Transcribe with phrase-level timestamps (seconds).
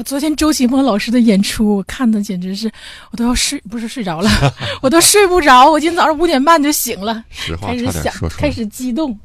[0.00, 2.72] 啊，昨天周奇墨老师的演出，我看的简直是，
[3.10, 4.30] 我都要睡，不是睡着了，
[4.80, 5.70] 我都睡不着。
[5.70, 9.18] 我今天早上五点半就醒了， 实话开始想，说开始激动，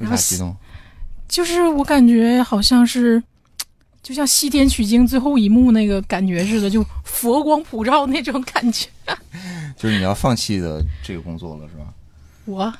[0.00, 0.54] 为啥激动？
[1.26, 3.22] 就是我感觉好像是，
[4.02, 8.86] 就像西天取经最后一幕那个感觉似的，就佛光普照那种感觉。
[9.74, 11.94] 就是你要放弃的这个工作了，是吧？
[12.44, 12.74] 我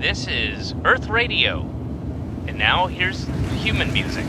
[0.00, 1.62] This is Earth Radio.
[2.48, 3.26] And now here's
[3.62, 4.24] human music.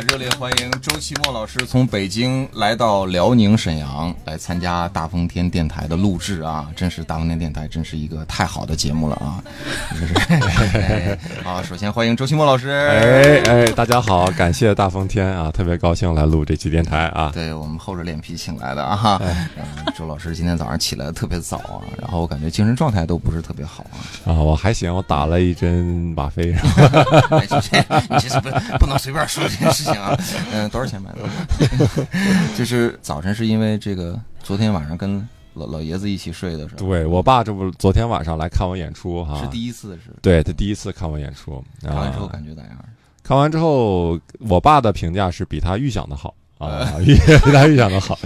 [0.00, 6.70] 啊，热烈欢迎周奇墨老师从北京来到辽宁沈阳来参加大风天电台的录制啊！
[6.74, 9.44] 真是大风天电台真是一个太好的节目了啊！
[11.44, 12.70] 好，首先欢迎周奇墨老师。
[12.70, 17.30] 哎哎，大家好，感谢大风天啊，特别高兴来录这期电台啊。
[17.34, 19.20] 对我们厚着脸皮请来的啊。
[19.22, 19.48] 嗯，
[19.94, 24.32] 周老师今天早上起来的特别早啊，然后我感觉精神状态都不是特别好啊。
[24.32, 25.84] 啊，我还行，我打了一针
[26.16, 26.54] 吗啡，
[27.28, 30.16] 哎这这你这是不不能随便说这件事情啊。
[30.52, 32.06] 嗯，多少钱买的？
[32.56, 36.76] 就是早晨是因为这个，昨天晚上跟老老爷子一起睡的是吧？
[36.78, 40.14] 对我爸这不昨天晚上来看我演出哈，是第一次是。
[40.22, 42.72] 对他第一次看我演出，看完之后啊感觉咋样？
[43.22, 48.18] 看完之后，我爸的评价是比他预想的好啊， 比比他预想的好。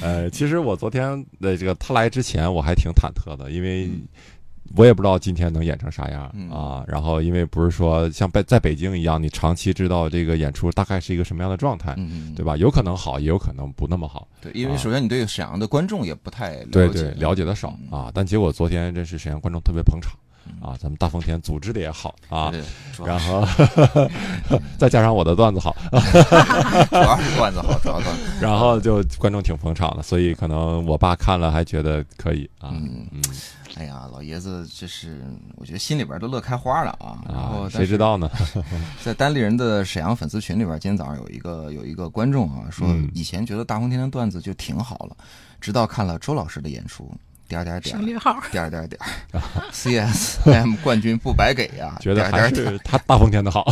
[0.00, 3.90] 呃，其实我昨天的这个他来之前，我还挺忐忑的，因为
[4.76, 6.84] 我也不知道今天能演成啥样嗯啊。
[6.86, 12.56] 然后因为不是说像北在北京一样，你长期知道这个演出大概是一个什么样的状态，嗯，对吧？
[12.56, 14.26] 有可能好，也有可能不那么好。
[14.40, 18.10] 对，因为首先你对沈阳的观众也不太了解，对对，了解的少嗯啊。
[18.14, 20.12] 但结果昨天真是沈阳观众特别捧场
[20.60, 22.52] 啊，咱们大风天组织的也好啊，
[23.04, 23.46] 然是后
[24.76, 25.74] 再加上我的段子好，
[26.90, 28.22] 主要是段子好，主要段子。
[28.42, 33.22] 然后就观众挺捧场的，所以可能我爸看了还觉得可以啊，嗯嗯
[33.82, 35.24] 哎呀，老爷子这是
[35.56, 37.18] 我觉得心里边都乐开花了啊。
[37.28, 38.30] 然后啊，谁知道呢？
[39.02, 45.16] 在单立人的沈阳粉丝群里边，今天早上有一个有一个观众啊，说嗯以前觉得大风天的段子就挺好了，
[45.60, 47.12] 直到看了周老师的演出，
[47.48, 48.40] 点儿点点省略号。
[48.50, 49.00] 点点儿点，
[49.72, 53.64] CSM 冠军不白给呀，觉得还点点儿是他大风天的好。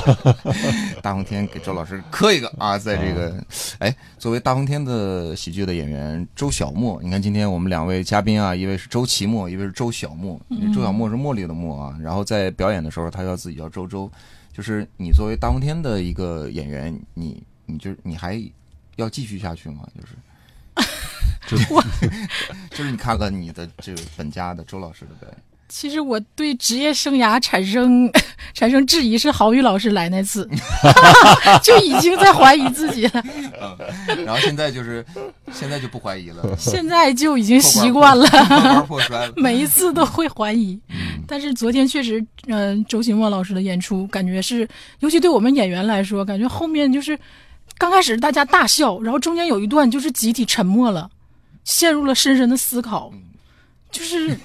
[1.02, 3.42] 大风天给周老师磕一个啊，在这个，
[3.78, 10.40] 哎，作为大风天的喜剧的演员周小沫，你看今天我们两位嘉宾啊，一位是周奇墨，一位是周小沫。
[10.74, 14.10] 周小沫是茉莉的沫啊，然后在表演的时候，他要自己叫周周。
[14.52, 18.42] 就是你作为大风天的一个演员，你你就你还
[18.96, 19.86] 要继续下去吗？
[19.94, 20.14] 就是，
[22.70, 25.36] 就是你看了你的这个本家的周老师的表演。
[25.72, 28.10] 其实我对职业生涯产生
[28.54, 30.48] 产生质疑是郝宇老师来那次，
[31.62, 33.24] 就已经在怀疑自己了，
[34.26, 35.06] 然后现在就是，
[35.52, 38.26] 现在就不怀疑了，现在就已经习惯了，
[38.88, 39.32] 破摔了。
[39.36, 40.76] 每一次都会怀疑。
[41.24, 44.68] 但是昨天确实，嗯、周奇墨老师的演出感觉是，
[44.98, 47.16] 尤其对我们演员来说，感觉后面就是
[47.78, 51.08] 刚开始大家大笑，然后中间有一段就是集体沉默了，
[51.64, 53.12] 陷入了深深的思考，
[53.90, 54.36] 就是，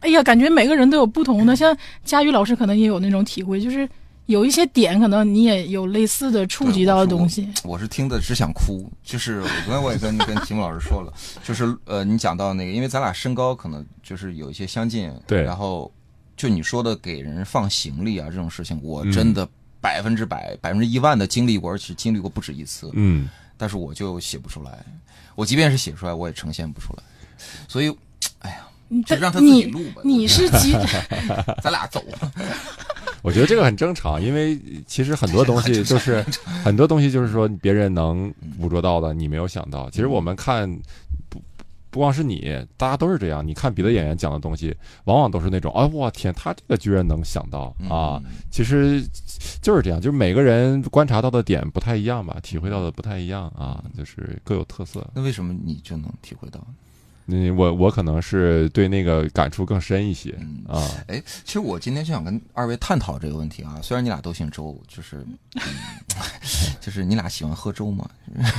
[0.00, 3.88] 哎呀，感觉每个人都有不同的，像佳宇老师可能也有那种体会，就是
[4.26, 7.48] 有一些点可能你也有类似的触及到的东西。
[7.62, 11.12] 我是听的只想哭，就是我昨天我也跟 跟题目老师说了，
[11.44, 15.90] 就是呃，你讲到那个，因为咱俩身高可能就是有一些相近，对然后
[16.36, 19.48] 就你说的给人放行李啊这种事情，我真的
[19.80, 24.84] 百分之百、百分之一万的经历过，而且经历过不止一次，嗯，但是我就写不出来，
[25.34, 27.02] 我即便是写出来，我也呈现不出来，
[27.68, 27.94] 所以，
[28.40, 30.72] 哎呀，你就让他自己录吧你是急，
[31.62, 32.02] 咱俩走。
[33.22, 34.56] 我觉得这个很正常，因为
[34.86, 36.24] 其实很多东西就是
[36.62, 39.90] 很多东西就是说别人能捕捉到的，你没有想到。
[39.90, 40.70] 其实我们看
[41.96, 43.44] 不不光是你，大家都是这样。
[43.44, 48.22] 你看别的演员讲的东西，往往都是那种，哎，我天，他这个居然能想到啊！
[48.50, 49.02] 其实
[49.62, 55.10] 就是这样，就是每个人观察到的点不太一样吧，体会到的不太一样啊，就是各有特色。
[55.14, 56.60] 那为什么你就能体会到？
[57.28, 60.88] 嗯，我我可能是对那个感触更深一些嗯啊。
[61.08, 63.80] 哎，其实我今天就想跟二位探讨这个问题啊。
[63.82, 65.62] 虽然你俩都姓周，就是，嗯、
[66.80, 68.08] 就是你俩喜欢喝粥吗？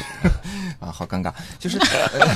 [0.79, 2.27] 啊，好尴尬，就是，呃、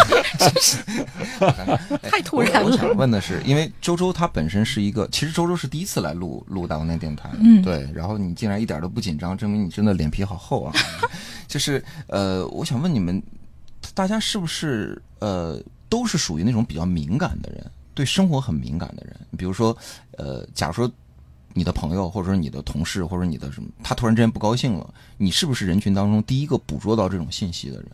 [1.40, 10.74] 好尴尬哎太突然了我我想问的是，因为周周他本身是一个，其实周周是第一次来录录大风天电台，嗯对，然后你竟然一点都不紧张，证明你真的脸皮好厚啊。
[11.48, 13.22] 就是呃，我想问你们，
[13.94, 15.62] 大家是不是呃
[15.92, 19.14] 都是属于那种比较敏感的人，对生活很敏感的人？
[19.38, 19.76] 比如说，
[20.18, 20.90] 呃，假如说
[21.54, 27.88] 你的朋友，或者说你的同事，或者你的什么，他突然之间不高兴了，你是不是人群当中第一个捕捉到这种信息的人？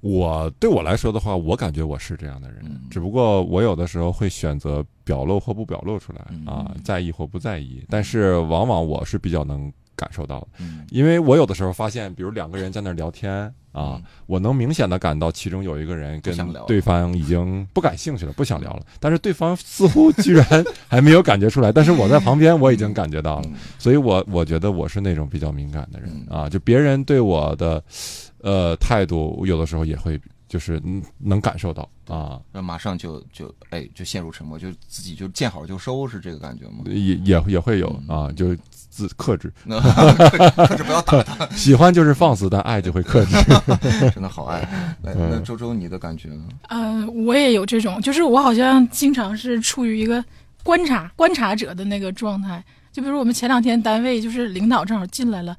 [0.00, 9.70] 我对我来说的话，我感觉我是这样的人，嗯只不过我有的时候会选择表露或不表露出来嗯啊，在意或不在意，但是往往我是比较能
[10.00, 10.86] 感受到的，嗯。
[10.90, 13.30] 因为我有的时候发现，比如两个人在那儿聊天
[13.72, 16.34] 啊嗯，我能明显的感到其中有一个人跟
[16.66, 20.44] 对方已经不感兴趣了，不想聊了，但是对方似乎居然
[20.88, 23.54] 还没有感觉出来，但是我在旁边我已经感觉到了，嗯。
[23.78, 26.38] 所以我我觉得我是那种比较敏感的人嗯。
[26.38, 27.82] 啊，就别人对我的
[28.40, 30.18] 呃态度，我有的时候也会
[30.50, 36.82] 就是嗯能感受到啊，那马上就就哎就陷入沉默，就自己就见好就收，是这个感觉吗？
[36.86, 38.56] 也也也会有嗯啊，就
[38.90, 43.36] 自 克制，那可是不要打他， 喜欢就是放肆，但爱就会克制。
[44.12, 44.96] 真的好爱。
[45.00, 46.42] 那周周你的感觉呢？
[46.68, 50.22] 呃，我也有这种，就是我好像经常是处于一个
[50.64, 52.62] 观察观察者的那个状态。
[52.92, 55.56] 就比如我们前两天单位就是领导正好进来了，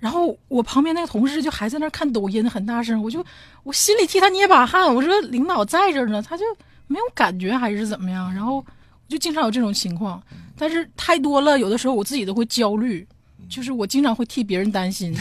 [0.00, 3.24] 然后我旁边那个同事就还在那儿看抖音，很大声，我就
[3.64, 4.94] 我心里替他捏把汗。
[4.94, 6.44] 我说领导在这儿呢，他就
[6.86, 8.32] 没有感觉还是怎么样？
[8.32, 8.64] 然后我
[9.08, 10.22] 就经常有这种情况，
[10.56, 13.06] 但是太多了，有的时候我自己都会焦虑，
[13.48, 15.12] 就是我经常会替别人担心，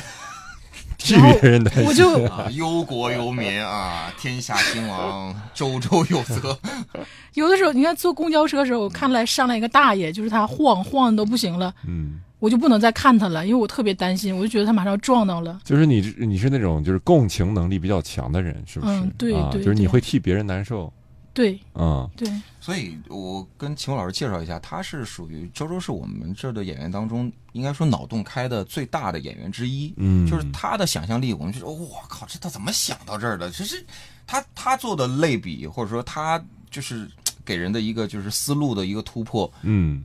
[0.98, 6.58] 替别人的我就啊，忧国忧民啊，天下兴亡，周周有责。
[7.34, 15.60] 有的时候，你看坐公交车的时候，我看来上来一个大爷，就是他晃晃的都不行了，嗯，我就不能再看他了，因为我特别担心，我就觉得他马上要撞到了。
[15.64, 18.94] 就是你你是那种就是共情能力比较强的人，是不是？
[18.94, 20.92] 嗯对啊，对就是你会替别人难受，
[21.34, 22.30] 对嗯对，
[22.60, 29.94] 所以我跟秦昊老师介绍一下，他是属于周周是我们这儿的演员当中，应该说脑洞开的最大的演员之一。
[29.98, 33.50] 嗯，就是他的想象力，我们就说，我靠，这他怎么想到这儿的？
[33.50, 33.84] 其实
[34.28, 37.08] 他他做的类比，或者说他就是
[37.44, 40.04] 给人的一个就是思路的一个突破，嗯，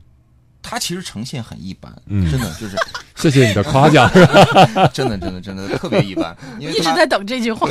[0.63, 2.75] 他其实呈现很一般，嗯真的就是
[3.15, 4.09] 谢谢你的夸奖，
[4.91, 7.69] 真的真的真的特别一般， 因为一直在等这句话。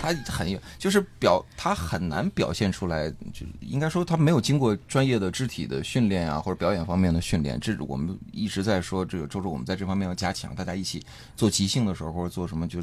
[0.00, 7.58] 他很有，就是表他很难表现出来，就应该说他没有经过专业的肢体的训练啊，或者表演方面的训练。
[7.60, 11.02] 这我们一直在说，这个周周我们在这方面要加强，大家一起
[11.36, 12.82] 做即兴的时候或者做什么，就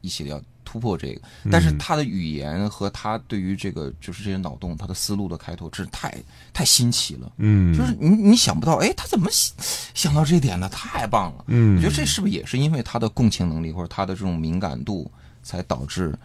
[0.00, 1.20] 一起要突破这个。
[1.50, 6.14] 但是他的语言和他对于这个就是这些脑洞，他的思路的开拓，真是太
[6.52, 7.32] 太新奇了。
[7.38, 9.54] 嗯，就是你你想不到，哎，他怎么想
[9.94, 10.68] 想到这一点呢？
[10.68, 11.44] 太棒了！
[11.48, 15.10] 嗯，我觉得这是不是也是因为他的共情能力或者他的这种敏感度，
[15.42, 16.16] 才导致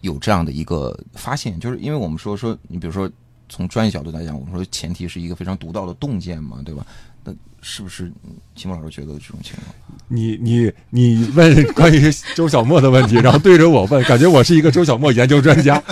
[0.00, 1.58] 有这样的一个发现？
[1.60, 3.10] 就是因为我们说说，你比如说
[3.48, 6.86] 从专业角度来讲，我们说前提是一个非常独到的洞见嘛，对吧？
[7.24, 7.32] 那
[7.62, 9.74] 是不是嗯秦墨老师觉得这种情况？
[10.08, 15.82] 你你你问 关于周小莫的问题，然后对着我问，感觉我是一个周小莫研究专家。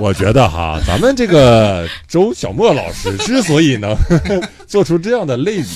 [0.00, 3.96] 我觉得哈，咱们这个周小莫老师之所以能
[4.64, 5.68] 做出这样的类比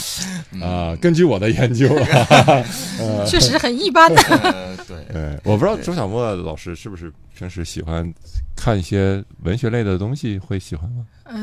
[0.62, 1.88] 啊、根据我的研究
[3.00, 4.20] 呃，确实很一般的。
[4.22, 8.12] 呃，对，呃，我不知道周小莫老师是不是平时喜欢
[8.54, 11.04] 看一些文学类的东西，会喜欢吗？
[11.24, 11.38] 呃，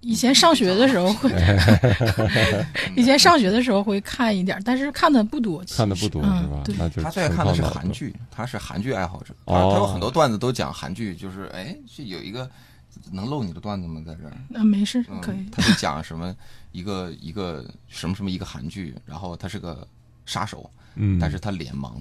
[0.00, 1.30] 以前上学的时候会，
[2.96, 5.62] 以前上学的时候会看一点，但是看的不多。
[5.64, 6.74] 其实看的不多、嗯是吧对？
[6.78, 12.48] 那就他最爱看的是韩剧，他是韩剧爱好者，他哦他有很多段子都讲韩剧，就是哎，是有一个
[13.10, 14.00] 能漏你的段子吗？
[14.06, 14.32] 在这儿？
[14.54, 15.44] 呃，没事，嗯可以。
[15.50, 16.34] 他就讲什么
[16.72, 19.86] 一个一个什么什么一个韩剧，然后他是个
[20.26, 21.92] 杀手，嗯，但是他脸盲，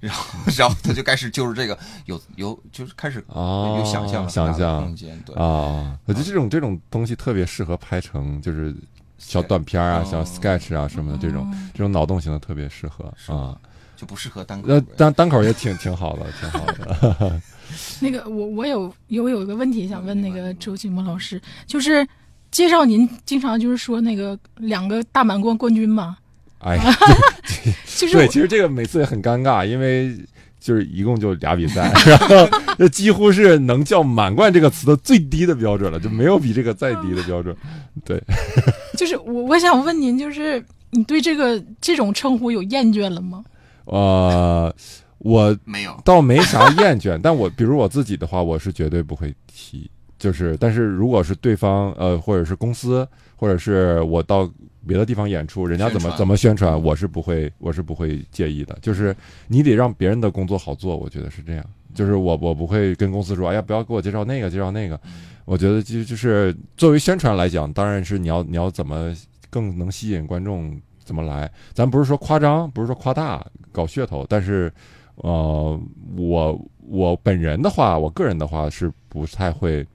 [0.00, 4.82] 然后然后他就开始就是这个有有就是开始啊有想象了想象。
[4.82, 8.74] 空间，对，啊，我觉得这种这种东西特别适合拍成就是
[9.18, 13.30] 小短片啊、哦小 sketch 啊什么的这种这种脑洞型的特别适合是。
[13.30, 13.56] 啊。
[13.96, 14.78] 就不适合单口。
[14.94, 17.40] 单单口也挺挺好的，挺好的。
[17.98, 22.06] 那个，我我有有有一个问题想问那个周启墨老师，就是
[22.50, 26.18] 介绍您经常就是说那个两个大满贯冠军嘛，
[26.66, 26.82] 哎呀，
[27.64, 30.16] 对，就是对其实这个每次也很尴尬，因为
[30.58, 37.56] 就是一共就俩比赛， 然后这几乎是能叫满贯这个词的最低的标准了，就没有比这个再低的标准。
[38.04, 38.20] 对
[38.98, 43.44] 就是我我想问您，就是你对这个这种称呼有厌倦了吗？
[43.84, 44.74] 呃，
[45.18, 49.88] 我没有，倒没啥厌倦，但我比如我自己的话，我是绝对不会提。
[50.18, 53.06] 就是，但是如果是对方呃，或者是公司，
[53.36, 54.50] 或者是我到
[54.86, 58.76] 别的地方演出，人家怎么怎么宣传，我是不会，我是不会介意的。
[58.82, 59.14] 就是
[59.46, 61.64] 你得让别人的工作好做，我觉得是这样。
[61.94, 65.00] 就是我我不会跟公司说，哎呀，不要给我介绍那个介绍那个。
[65.44, 69.14] 我觉得就就是作为宣传来讲，当然是你要你要怎么
[69.48, 71.50] 更能吸引观众怎么来。
[71.72, 74.72] 咱不是说夸张，不是说夸大搞噱头，但是
[75.16, 75.80] 呃，
[76.16, 79.86] 我我本人的话，我个人的话是不太会，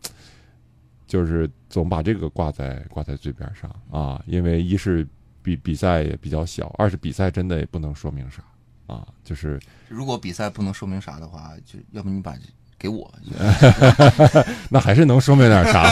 [1.11, 5.05] 就是总把这个挂在挂在嘴边上啊，因为一是
[5.43, 8.41] 比比赛也比较小，二是比赛真的也不能说明啥
[8.87, 12.33] 啊，就是如果比赛不能说明啥的话，就要不你把
[12.79, 13.13] 给我，
[14.71, 15.83] 那还是能说明点啥。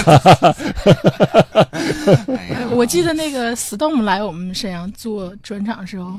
[2.72, 6.18] 我记得那个 Storm 来我们沈阳做专场的时候，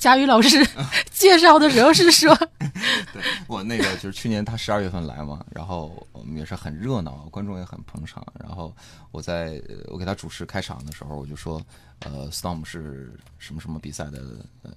[0.00, 0.66] 佳宇老师
[1.12, 2.34] 介绍的时候是说，
[3.12, 8.26] 对我那个就是去年他十二月份来嘛，然后我们也是很热闹，观众也很捧场。
[8.42, 8.74] 然后
[9.12, 11.62] 我在呃我给他主持开场的时候，我就说，
[12.00, 14.20] 呃，Storm 是什么什么比赛的
[14.62, 14.70] 呃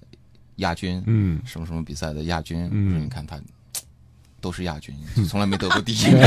[0.56, 2.68] 亚军，嗯什么什么比赛的亚军。
[2.70, 3.40] 嗯我说你看他
[4.42, 4.94] 都是亚军，
[5.26, 6.20] 从来没得过第一名。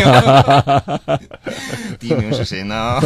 [1.99, 2.99] 第一名是谁呢？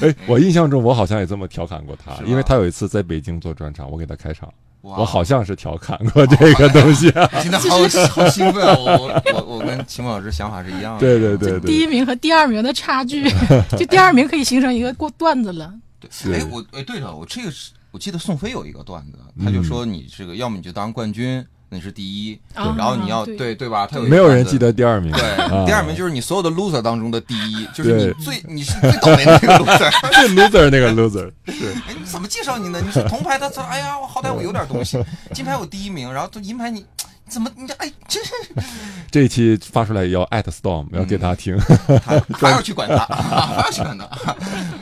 [0.00, 4.54] 哎，我印象中我好像也这么调侃过他因为他有一次在北京做专场，我给他开场，哇
[4.98, 7.10] 我好像是调侃过 这个东西。
[7.42, 7.78] 今天好
[8.08, 8.76] 好兴奋啊！
[8.78, 11.00] 我我我我跟秦梦老师想法是一样的。
[11.00, 13.28] 对对对对，第一名和第二名的差距，
[13.76, 15.72] 就第二名可以形成一个过段子了。
[15.98, 23.86] 对，哎，我哎，对了，我这个是我记得宋飞有一个段子，他就说你这个要么你就当冠军，那是第一，啊然后你要对对对吧？
[23.90, 25.10] 他有没有人记得第二名。
[25.12, 29.90] 对，啊第二名就是你所有的 loser 当中的第一，就是你最你是最倒霉的那个 loser。
[30.14, 32.80] 最 loser 那个 loser 是哎，你怎么介绍你呢？
[32.84, 35.02] 你是铜牌，他说哎呀，我好歹我有点东西，
[35.34, 36.84] 金牌我第一名，然后银牌你
[37.28, 38.32] 怎么你这哎真是
[39.10, 41.58] 这一期发出来要艾特 storm，要给他听。
[42.04, 44.06] 还还要去管他，还要去管他。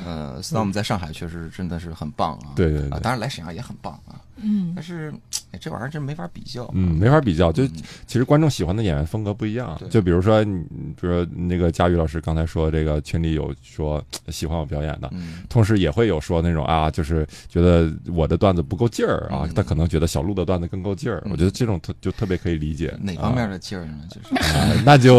[0.05, 5.13] 呃，Storm 在上海确实真的是很棒啊，对对对啊，当然来沈阳也很棒啊，嗯，但是
[5.53, 7.53] 哎这玩意儿真没法比较，嗯，没法比较。
[7.53, 7.67] 就
[8.07, 9.89] 其实观众喜欢的演员风格不一样对。
[9.89, 10.59] 就比如说你，
[11.01, 15.43] 比如说那个佳宇老师刚才说，这个群里有说喜欢我表演的，嗯。
[15.49, 21.23] 同时也会有说那种啊，就是觉得我的段子不够劲儿啊嗯，他可能觉得小鹿的段子更够劲儿。
[21.27, 22.97] 嗯我觉得这种特就特别可以理解。
[23.03, 23.49] 哪方面啊？
[23.49, 23.99] 的劲儿呢？
[24.09, 25.17] 就是啊那就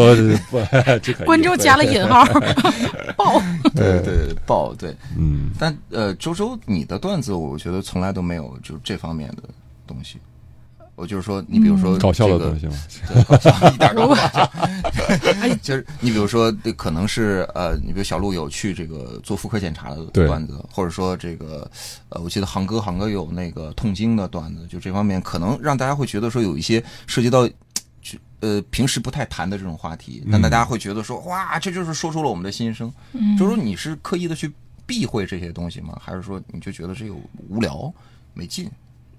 [0.50, 0.58] 不
[1.02, 2.24] 这可以观众加了引号，
[3.16, 3.42] 爆。
[3.74, 9.42] 对对爆对，嗯，但呃，周周你的段子，我觉得从来都没有就这方面的
[9.86, 10.18] 东西。
[10.94, 12.72] 我就是说，你比如说搞笑的东西嘛。
[13.12, 14.50] 对，搞笑一点都不搞笑。
[15.42, 21.70] 哎 就是你比如说，可能是呃，你比如小鹿有去这个做妇科检查的段子，或者说这个
[22.08, 27.46] 呃，我记得航哥航哥有那个痛经的段子，就这方面可能让大家会觉得说有一些涉及到。
[28.00, 32.92] 就呃，平时不太谈的这种话题，但大家会觉得说，哇，这就是说出了我们的心声。
[33.36, 34.52] 就是说，你是刻意的去
[34.86, 35.98] 避讳这些东西吗？
[36.00, 37.14] 还是说你就觉得这个
[37.48, 37.92] 无聊
[38.32, 38.70] 没劲？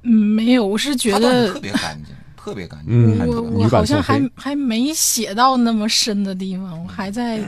[0.07, 2.87] 嗯，没有，我是觉得他特别干净，特别干净。
[2.89, 7.39] 嗯我我好像还还没写到那么深的地方，我还在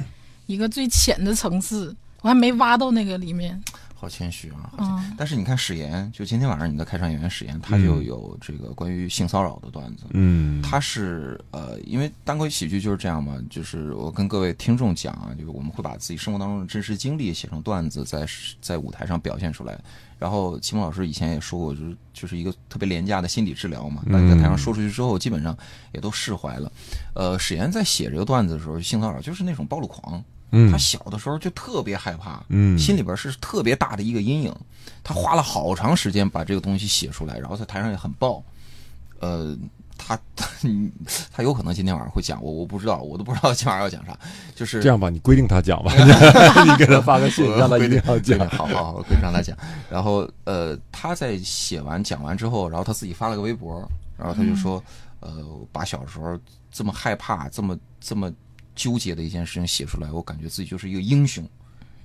[0.46, 3.60] 一个最浅的层次，我还没挖到那个里面。
[3.96, 4.72] 好谦虚啊！
[4.72, 10.04] 好谦嗯但是你看史岩，就今天晚上你的开场演员史岩，他就有这个关于性骚扰的段子。
[10.12, 18.26] 嗯，他是呃，因为单口喜剧就是这样嘛，就是我跟各位听众讲啊，就是我们会把自己生活当中的真实经历写成段子，在
[18.62, 19.78] 在舞台上表现出来。
[20.20, 24.04] 然后秦梦老师以前也说过，就是就是一个特别廉价的心理治疗嘛。
[24.06, 25.58] 那你在台上说出去之后，基本上
[25.94, 26.72] 也都释怀了。
[27.16, 30.24] 呃，史岩在写这个段子的时候，性骚扰就是那种暴露狂。
[30.52, 34.54] 嗯他小的时候就特别害怕，嗯心里边是特别大的一个阴影。
[35.04, 38.44] 他花了好长时间把这个东西写出来，然后在台上也很爆。
[39.20, 39.56] 呃，
[40.00, 40.46] 他 他
[41.32, 44.18] 他有可能今天晚上会讲，我我不知道，我都不知道今晚上要讲啥。
[44.56, 45.94] 就是这样吧，你规定他讲吧，
[46.66, 48.40] 你给他发个信，让他一定要讲。
[48.50, 49.56] 好好好，规定让他讲。
[49.92, 53.88] 然后呃，他在写完讲完之后，然后他自己发了个微博，
[54.18, 54.82] 然后他就说，
[55.20, 55.32] 呃，
[55.72, 56.40] 把小时候
[56.72, 58.32] 这么害怕、这么这么
[58.76, 61.48] 纠结的一件事情写出来，我感觉自己就是一个英雄。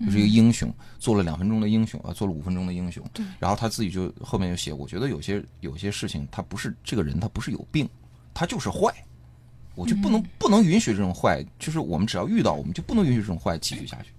[0.01, 3.05] 就是一个英雄，做了两分钟的英雄啊，做了五分钟的英雄。
[3.13, 7.89] 对然后他自己就后面就写，我觉得有些有些事情，他不是这个人，他不是有病，
[8.33, 8.93] 他就是坏。
[9.77, 14.11] 我就不能、不能允许这种坏，就是我们只要遇到，我们就不能允许这种坏继续下去。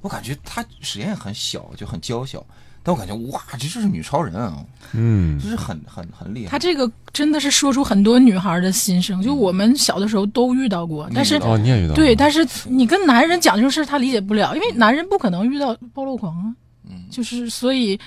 [0.00, 2.44] 我感觉他实验很小，就很娇小，
[2.86, 4.62] 但我感觉哇，这就是女超人啊，
[4.92, 5.40] 嗯。
[5.40, 6.50] 就是很很很厉害。
[6.50, 16.54] 她这个真的是说出很多女孩的心声，就我们小的时候都遇到过，但是哦，你也遇到对，但是你跟男人讲这种事，他理解不了，因为男人不可能遇到暴露狂啊。
[16.86, 17.06] 嗯。
[17.10, 17.98] 就是所以，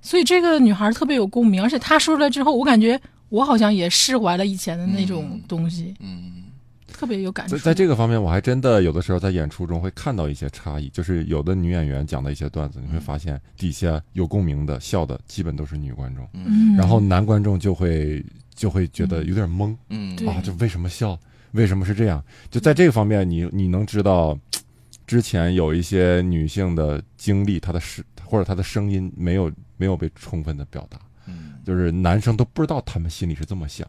[0.00, 6.43] 所以这个女孩特别有共鸣，而且她说出来之后，我感觉我好像也释怀了以前的那种东西，嗯
[7.04, 7.56] 特别有感触。
[7.56, 21.18] 在在这个方面，我还真的有的时候在演出中会看到一些差异，就是有的女演员讲的一些段子，你会发现底下有共鸣的、笑的，基本都是女观众，嗯，然后男观众就会就会觉得有点懵嗯啊，就为什么笑？
[21.52, 22.24] 为什么是这样？
[22.50, 24.38] 就在这个方面，你你能知道
[25.06, 33.86] 之前有一些女性的经历，她的声或者她的声音没有没有被充分的表达，嗯就是男生都不知道他们心里是这么想，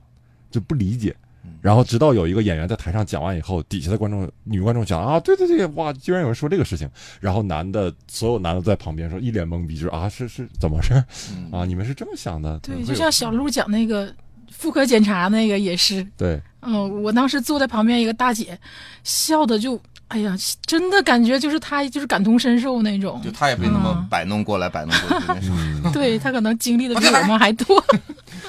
[0.52, 1.16] 就不理解。
[1.62, 6.90] 然后直到有一个演员在台上讲完以后，底下的观众女观众讲啊，对对对，哇，居然有人说这个事情。
[7.20, 10.94] 然后男的所有男的在旁边说一脸懵逼，就是啊，是是怎么回事
[11.32, 11.66] 嗯啊？
[11.66, 12.60] 你们是这么想的？
[12.60, 14.14] 对，就像小鹿讲那个
[14.52, 18.58] 妇科检查那个也是，对，嗯，我当时坐在旁边一个大姐，
[19.04, 20.36] 笑的就，哎呀，
[20.66, 25.50] 真的感觉就是他就是感同身受那种就，他也被那么嗯摆弄过来摆弄过去 那种。
[25.84, 27.84] 嗯，对他可能经历的比我们还多。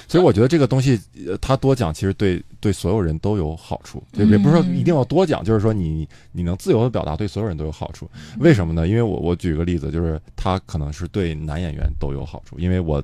[0.06, 8.08] 所以我觉得这个东西，呃，他多讲其实对对所有人都有好处，对，也不是说一定要多讲，就是说你你能自由的表达，对所有人都有好处。
[8.38, 8.86] 为什么呢？
[8.86, 13.02] 因为我我举个例子，就是他可能是对男演员都有好处，因为我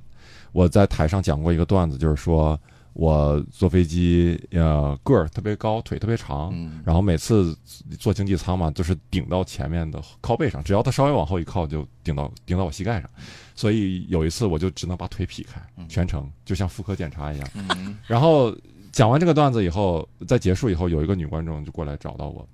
[0.53, 2.59] 我在台上讲过一个段子，就是说
[2.95, 7.57] 我坐飞机，呃，个儿特别高，腿特别长，嗯然后每次
[7.99, 13.11] 坐经济舱嘛，就是顶到前面的靠背上，只要他稍微往后一靠，就顶到顶到我膝盖上。
[13.55, 17.49] 所以有一次我就只能把腿劈开，全程就像妇科检查一样。
[17.55, 18.55] 嗯然后
[18.91, 22.47] 讲完这个段子以后，在结束以后，有一个女观众就过来找到我，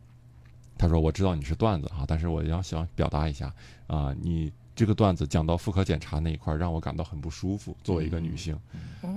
[0.77, 3.53] 她说：“我知道你是段子啊，但是我要想表达一下
[3.89, 7.77] 啊、你这个段子讲到妇科检查那一块儿，让我感到很不舒服。
[7.83, 8.57] 作为一个女性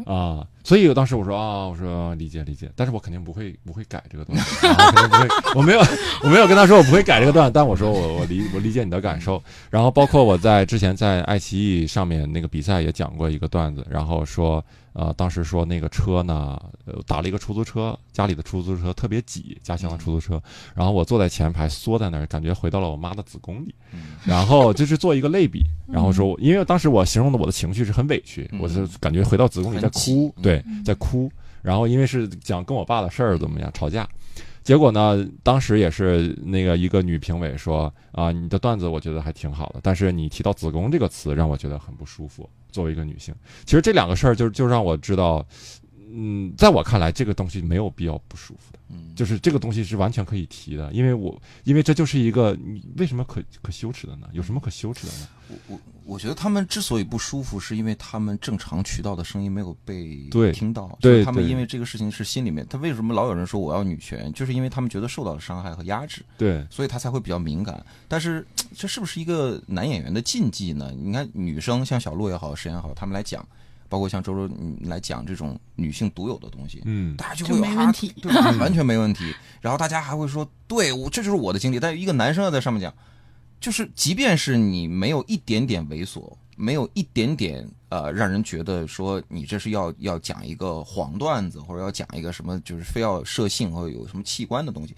[0.07, 5.79] 啊，所以当时我说啊，我说理解理解，但是我肯定不会不会改这个段子，啊、我肯定不会，我没有
[6.23, 9.39] 我没有跟他说我不会改这个段子，但我说我我理我理解你的感受。
[9.69, 20.41] 然后包括我在之前在爱奇艺上面那个比赛也讲过一个段子，然后说呃，当时说那个车呢，呃，打了一个出租车，家里的出租车特别挤，家乡的出租车，
[20.75, 23.73] 然后我坐在前排，缩在那儿，感觉回到了我妈的子宫里，
[24.25, 31.31] 然后就是做一个类比，然后说，因为当时我形容的我的情绪是很委屈，嗯我就感觉回到子宫里在哭，对，在哭，
[31.61, 34.07] 然后因为是讲跟我爸的事儿怎么样吵架。
[34.63, 35.27] 结果呢？
[35.41, 42.47] 当时也是那个一个女评委说啊，你的段子我觉得还挺好的，但是你提到子宫这个词让我觉得很不舒服。
[42.71, 43.35] 作为一个女性，
[43.65, 45.45] 其实这两个事儿就就让我知道，
[46.13, 54.27] 嗯，在我看来，这个东西没有必要不舒服的，嗯，就是这个东西是完全可以提的，因为我因为这就是一个你为什么可可羞耻的呢？
[54.33, 55.27] 有什么可羞耻的呢？
[55.47, 67.85] 我我我觉得他们之所以不舒服，是因为他们正常渠道的声音没有被对听到，对就是他们因为这个事情是心里面，他为什么老有人说我要女权，就是因为他们觉得受到了伤害和压制，对，所以他才会比较敏感。
[68.07, 70.91] 但是这是不是一个男演员的禁忌呢？
[70.97, 73.45] 你看女生像小鹿也好，沈也好，他们来讲，
[73.91, 78.31] 包括像周周你来讲这种女性独有的东西，嗯，大家就就会有啊没问题对？
[78.57, 79.35] 完全没问题。
[79.59, 81.77] 然后大家还会说，对我这就是我的经历。
[81.77, 82.93] 但是一个男生要在上面讲，
[83.59, 94.95] 就是即便是你没有一点点猥琐，没有一点点呃让人觉得说你这是要要讲一个黄段子，或者要讲一个什么就是非要射性或者有什么器官的东西，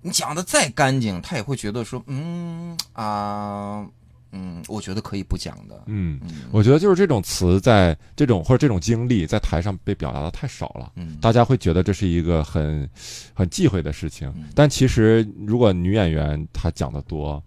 [0.00, 3.84] 你讲的再干净，他也会觉得说，嗯啊。
[4.32, 5.84] 嗯，我觉得可以不讲的。
[5.86, 10.92] 嗯，嗯我觉得就是这种词在这种或者这种经历在台上被表达的太少了。
[10.96, 12.88] 嗯，大家会觉得这是一个很
[13.34, 17.42] 很忌讳的事情嗯，但其实如果女演员她讲的多，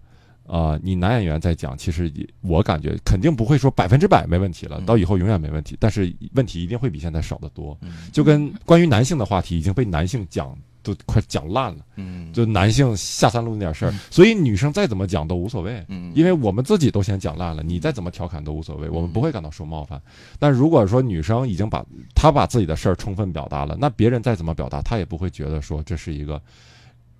[0.46, 7.76] 啊，你男演员在讲，其实也我感觉肯定不会说百分之百没问题了，嗯到以后永远没问题，但是问题一定会比现在少得多。
[7.82, 10.56] 嗯就跟关于男性的话题已经被男性讲
[10.94, 15.84] 都快讲烂了，嗯，就男性下三路那点事儿，所以女生再怎么讲都无所谓。
[15.88, 20.00] 嗯，因为我们自己都先讲烂了，你再怎么调侃都无所谓，我们不会感到受冒犯。
[20.38, 26.40] 但如果说女生已经把她把自己的事儿充分表达了，那别人再怎么表达，她也不会觉得说这是一个，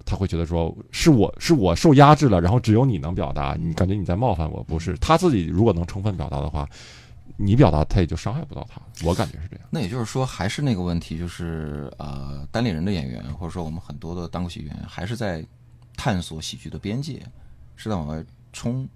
[0.05, 4.97] 她会觉得说是我是我受压制了，然后只有你能表达，你感觉你在冒犯我，不是？
[4.99, 6.69] 她自己如果能充分表达的话，
[7.37, 9.67] 你表达他也就伤害不到他，我感觉是这样。
[9.71, 15.45] 那也就是说，还是那个问题，就是呃，单立人的演员，或者说我们很多的单口喜剧演员，还是在
[15.97, 17.23] 探索喜剧的边界，
[17.77, 18.89] 是在往外冲。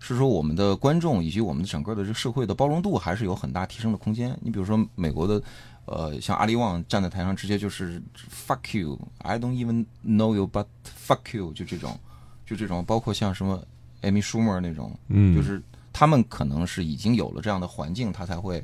[0.00, 4.36] 是说我们的观众以及我们的整个的这个社会的包容度还是有很大提升的空间。
[4.42, 5.42] 你比如说美国的，
[5.86, 11.98] 呃，像阿里旺站在台上直接就是 fuck you，I don't even know you but fuck you，就这种，
[12.44, 13.64] 就这种，包括像什么
[14.02, 15.62] Amy Schumer 那种，嗯，就是
[15.94, 18.62] 他们可能是已经有了这样的环境，他才会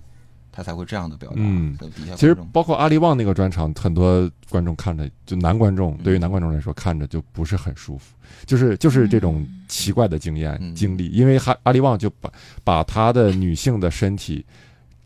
[0.52, 1.36] 他才会这样的表达。
[1.38, 1.78] 嗯。
[2.16, 8.14] 其实包括阿里旺那个专场，很多观众看着就男观众，对于男观众来说看着就不是很舒服，
[8.44, 10.74] 就是就是这种奇怪的经验、嗯。
[10.74, 12.30] 经历，因为哈阿里旺就把
[12.64, 14.44] 把他的女性的身体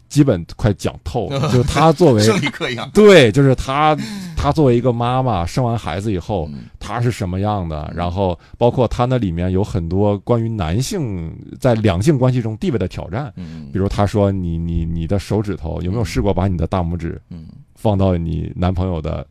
[0.09, 2.89] 基本快讲透了， 就他作为生理课一样。
[2.95, 3.97] 对，就是他
[4.37, 6.65] 他作为一个妈妈生完孩子以后，嗯。
[6.79, 13.33] 他是什么样的，然后包括他那里面有很多关于男性在两性关系中地位的挑战。
[13.37, 17.47] 嗯，比如他说你你你的手指头有没有试过把你的大拇指嗯。
[17.75, 19.27] 放到你男朋友的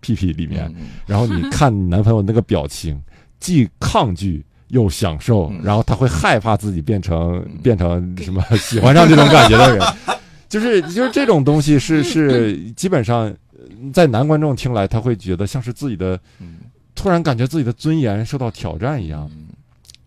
[0.00, 3.00] 屁屁里面，嗯然后你看你男朋友那个表情，
[3.40, 7.58] 既抗拒又享受嗯，然后他会害怕自己变成嗯。
[7.62, 9.86] 变成什么喜欢上这种感觉的人，
[10.48, 13.34] 就是就是这种东西是是基本上
[13.92, 16.56] 在男观众听来，他会觉得像是自己的嗯。
[16.94, 19.30] 突然感觉自己的尊严受到挑战一样。
[19.32, 19.46] 嗯。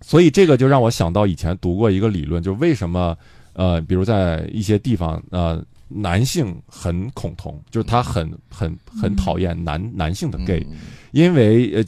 [0.02, 3.18] 所以这个就让我想到以前读过一个理论，就为什么
[3.54, 10.78] 呃，比如在一些地方呃，男性很恐同，就是他很很很讨厌男男性的 gay，、嗯
[11.12, 11.84] 因为呃，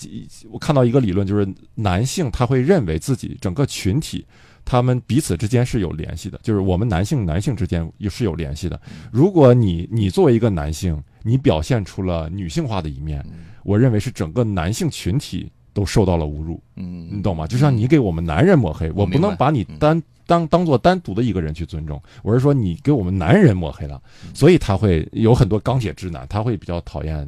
[0.52, 4.26] 我看到一个理论，就是男性他会认为自己整个群体。
[4.66, 8.80] 他们彼此之间是有联系的，就是我们男性男性之间也是有联系的。
[9.12, 13.26] 如果你你作为一个男性，你表现出了女性化的一面，
[13.64, 16.62] 我认为是整个男性群体都受到了侮辱。
[16.76, 17.46] 嗯，你懂吗？
[17.48, 19.78] 就像你给我们男人抹黑，我不能把你嗯。
[19.80, 24.34] 单当当做单独的一个人去尊重，我是说你给我们男人抹黑了，嗯。
[24.34, 27.28] 所以他会有很多钢铁直男，他会比较讨厌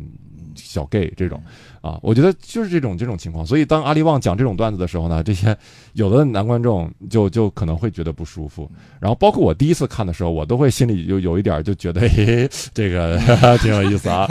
[0.55, 1.41] 小 gay 这种
[1.85, 3.45] 啊，我觉得就是这种这种情况。
[3.45, 5.55] 所以当阿里旺讲这种段子的时候呢，这些
[5.93, 8.67] 有的男观众就就可能会觉得不舒服，
[8.99, 13.19] 然后包括我第一次看的时候，我都会心里有有一点就觉得，嘿 嘿，这个
[13.61, 14.27] 挺有意思啊，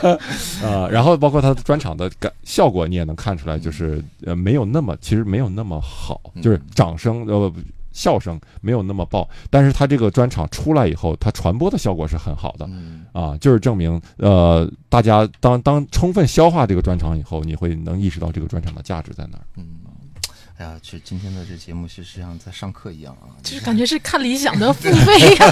[0.62, 7.58] 啊，然后包括他的专场的感效果，你也能看出来，就是呃没有那么，其实没有那么好，就是掌声呃不
[7.92, 12.66] 笑声没有那么爆，但是他这个专场出来以后，他传播的效果是很好的。
[12.68, 13.06] 嗯。
[13.12, 19.42] 啊，就是证明呃大家当当充分消化这个专场以后，你会能意识到这个专场的价值在哪儿。
[19.56, 19.66] 嗯，
[20.60, 25.50] 哎呀，这今天的这节目其实像在上课一样啊，就是感觉是看理想的 付费呀、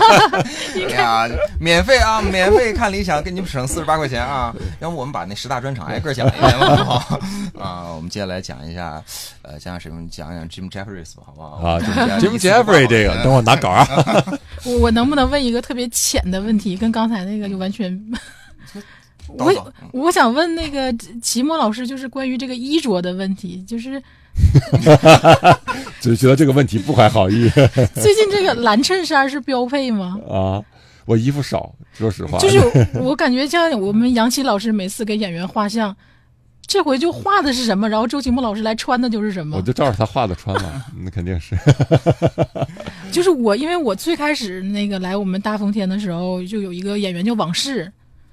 [0.74, 4.54] 哎呀，免费啊，免费看理想，给你们省四十八块钱啊！
[4.80, 7.20] 要不我们把那十大专场挨个讲一遍吧，好不好？
[7.58, 9.02] 啊，我们接下来讲一下，
[9.40, 10.06] 呃，讲讲什么？
[10.10, 11.56] 讲讲 Jim Jeffries 吧，好不好？
[11.56, 13.88] 啊 Jim，Jim Jeffrey 这个，等我拿稿啊。
[14.66, 17.98] 我我能不能问一个特别浅的问题，跟刚才那个就完全。
[19.28, 24.02] 我我想问那个齐墨老师，就是关于这个衣着的问题，就是
[26.00, 27.48] 只是觉得这个问题不怀好意
[27.94, 30.18] 最近这个蓝衬衫是标配吗？
[30.28, 30.62] 啊。
[31.04, 32.60] 我衣服少，说实话，就是
[33.00, 35.96] 我感觉像我们杨奇老师每次给演员画像，
[36.66, 39.62] 这回就画的是什么，然后周奇墨老师来穿的就是什么我。
[39.62, 41.56] 就照着他画的穿嘛， 那肯定是。
[43.10, 47.90] 就是我，因为我最开始那个来我们大风天的时候，就有一个演员叫往事，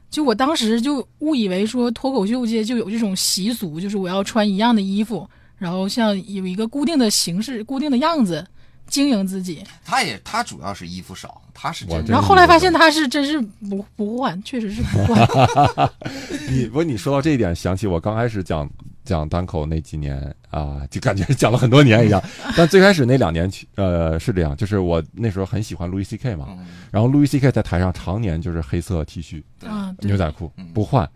[0.10, 5.26] 就我当时就误以为说脱口秀界就有这种习俗，就是我要穿一样的衣服，
[5.58, 8.46] 然后像有一个固定的形式、固定的样子
[8.88, 9.64] 经营自己。
[9.84, 15.90] 他也他主要是衣服少，他是我真的然后后来发现他是真是不不换，确实是不换。
[16.50, 18.70] 你不，你说到这一点，想起我刚开始讲
[19.04, 20.18] 讲单口那几年
[20.50, 22.22] 啊，就感觉讲了很多年一样。
[22.56, 31.10] 但最开始那两年，呃，是这样，就是我那时候很喜欢路易 C K 嘛，嗯然后路易 C K 在台上常年就是黑色 T 恤、啊，对牛仔裤嗯不换。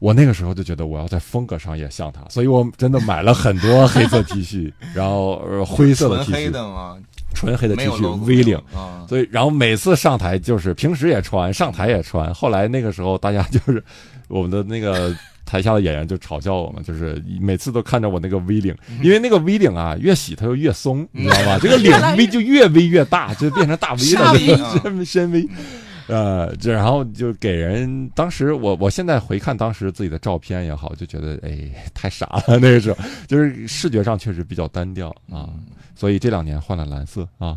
[0.00, 6.96] 我那个时候就觉得我要在风格上也像他，所以我真的买了很多 黑色 T 恤，然后呃灰色的 T 恤，黑的嘛，
[7.34, 12.32] 纯黑的 T 恤 V 领，啊，所以，然后每次上台就是平时也穿，上台也穿。
[12.32, 13.82] 后来那个时候，大家就是
[14.28, 21.58] 我们的那个台下的演员就嘲笑我们，就是每次都看着我那个 V 领，因为那个 V 领啊，越洗它就越松，你知道吗？
[21.62, 25.46] 这个领 V 就越 V 越大，就变成大 V 大了 深 V。
[26.10, 35.48] 呃，这然后就给人，当时我我现在回看当时自己的照片也好，就觉得哎太傻了，那个时候就是视觉上确实比较单调啊，
[35.94, 37.56] 所以这两年换了蓝色啊，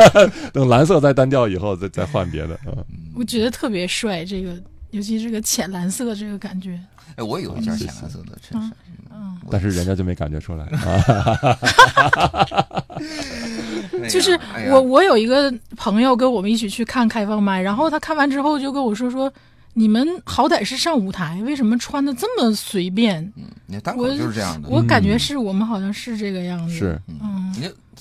[0.52, 2.72] 等蓝色再单调以后再再换别的啊。
[3.14, 4.54] 我觉得特别帅，这个
[4.90, 6.80] 尤其这个浅蓝色这个感觉。
[7.16, 8.89] 哎，我也有一件浅蓝色的衬衫，嗯，
[9.50, 10.66] 但是人家就没感觉出来。
[14.08, 14.38] 就是
[14.70, 19.32] 我我有一个朋友跟我们一起去看开放麦，然后他看完之后就跟我说说，
[19.74, 23.20] 你们好歹是上舞台，为什么穿的这么随便？
[23.36, 26.74] 嗯，你单口我就是这样的，我感觉是我们好像是这个样子。
[26.74, 27.54] 是，嗯，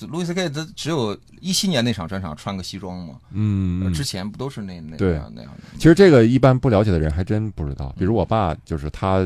[0.08, 5.64] 路易斯 K 他只有一七年那场专场穿个西装嘛，嗯，之前不都是那那对那样那样的？
[5.78, 7.94] 其实这个一般不了解的人还真不知道。
[7.98, 9.20] 比如我爸，就是他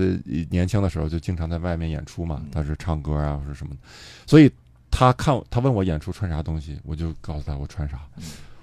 [0.50, 3.78] 年轻的时候就经常在外面演出嘛，他是唱歌啊或者什么的，
[4.26, 4.52] 所以
[4.92, 8.00] 他看他问我演出穿啥东西，我就告诉他我穿啥。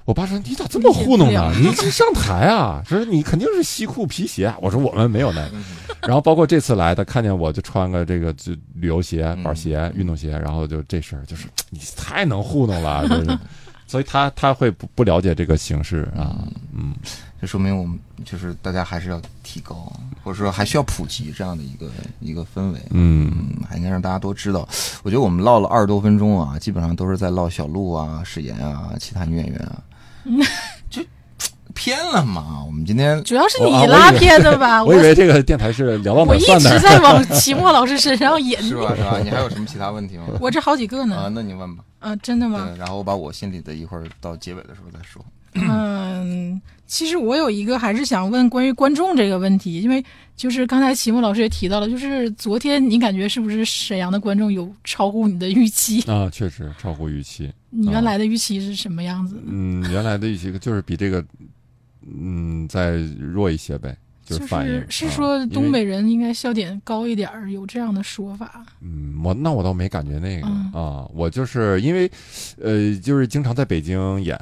[0.06, 1.52] 我爸说：“你咋这么糊弄呢？
[1.60, 2.82] 你这上台啊？
[2.84, 5.56] 说你肯定是西裤皮鞋。”我说：“我们没有那个。”
[6.02, 13.38] 然后包括这次来，他看见我就穿个这个就旅游鞋、板鞋、运动鞋，然后就这事儿就是你太能糊弄了，就是，
[13.86, 16.94] 所以他他会不不了解这个形式啊，嗯。
[17.40, 19.90] 这说明我们就是大家还是要提高，
[20.22, 22.78] 或者说还需要普及这样的一个一个氛围。
[22.90, 24.68] 嗯嗯，还应该让大家都知道。
[25.02, 29.82] 我觉得我们唠了二十多分钟啊，基本上都是在唠小鹿啊、史岩啊、其他女演员啊，
[30.26, 30.30] 就
[31.80, 32.62] 偏了嘛。
[32.66, 34.84] 我们今天主要是你拉偏的吧？
[34.84, 36.78] 我以为这个电台是聊到哪我一儿算哪儿。
[36.78, 38.94] 直在往齐墨老师身上引， 是吧？
[38.94, 39.18] 是吧？
[39.24, 40.26] 你还有什么其他问题吗？
[40.38, 41.82] 我这好几个呢啊，那你问吧。
[42.00, 42.68] 啊，真的吗？
[42.70, 45.24] 对，然后我把我心里的一会儿到结尾的时候再说。
[45.54, 50.04] 嗯，其实我有一个还是想问关于观众这个问题，因为
[50.36, 56.00] 就是刚才齐墨老师也提到了，就是昨天你感觉是不是沈阳的观众有超乎你的预期？
[56.10, 57.50] 啊，确实超乎预期。
[57.70, 59.42] 你原来的预期是什么样子？
[59.44, 61.24] 嗯，原来的预期就是比这个，
[62.18, 64.90] 嗯，再弱一些呗，就是反应。
[64.90, 65.70] 是啊说东。
[65.70, 68.64] 北人应该笑点高一点儿，有这样的说法。
[68.80, 72.10] 嗯，我那我倒没感觉那个、嗯啊，我就是因为，
[72.60, 74.36] 呃，就是经常在北京演，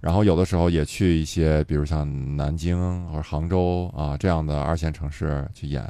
[0.00, 2.76] 然后有的时候也去一些，比如像南京
[3.10, 5.84] 或者杭州啊这样的二线城市去演，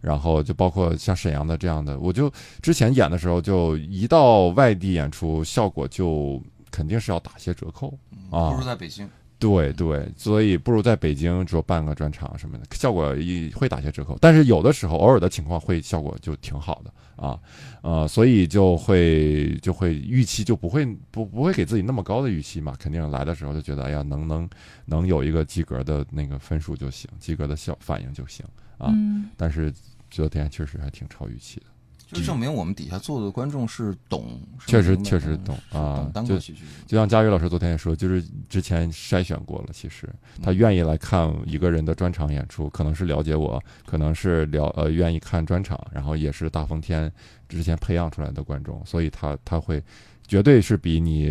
[0.00, 7.98] 然后就包括像沈阳的这样的，我就之前演的时候，就一到外地演出，效果就肯定是要打些折扣
[8.30, 9.08] 啊，不如在北京。
[9.38, 14.16] 对对，所以不如在北京做办个专场什么的，效果也会打些折扣。
[14.20, 17.38] 但是有的时候，偶尔的情况会效果就挺好的啊，
[17.82, 24.48] 呃，所以就会就会预期就不会不不会给自己那么高的预期嘛，肯定来的时候就觉得哎呀，能能
[24.86, 28.44] 能有一个及格的那个分数就行，及格的效反应就行
[28.78, 28.88] 啊。
[28.90, 29.70] 嗯但是
[30.10, 31.66] 昨天确实还挺超预期的，
[32.06, 36.60] 就证明我们底下坐的观众是懂，是确实确实懂啊就懂单口喜剧。
[36.86, 40.08] 就像佳宇老师昨天也说，就是之前筛选过了，其实
[40.40, 47.12] 他愿意来看一个人的专场演出，可能是了解我，可能是了呃愿意看专场，然后也是大风天
[47.48, 49.82] 之前培养出来的观众，所以他他会
[50.28, 51.28] 绝对是比你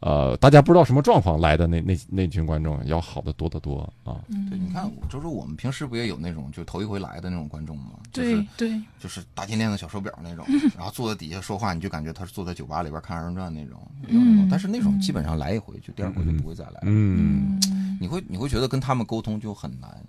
[0.00, 4.16] 呃大家不知道什么状况来的那那那群观众要好的多得多啊。
[4.48, 7.92] 对，你看，就是，我们平时不也有那种就头一回来的那种观众吗？
[8.12, 10.44] 就对是对，就是大金链子、小手表那种，
[10.76, 14.48] 然后坐在底下说话，你就感觉他是坐在酒吧里边看二人转那种，有那种。
[14.50, 16.80] 但是那种基本上来一回，就第二回就不会再来了。
[16.82, 17.60] 嗯，
[18.00, 20.02] 你会你会觉得跟他们沟通就很难。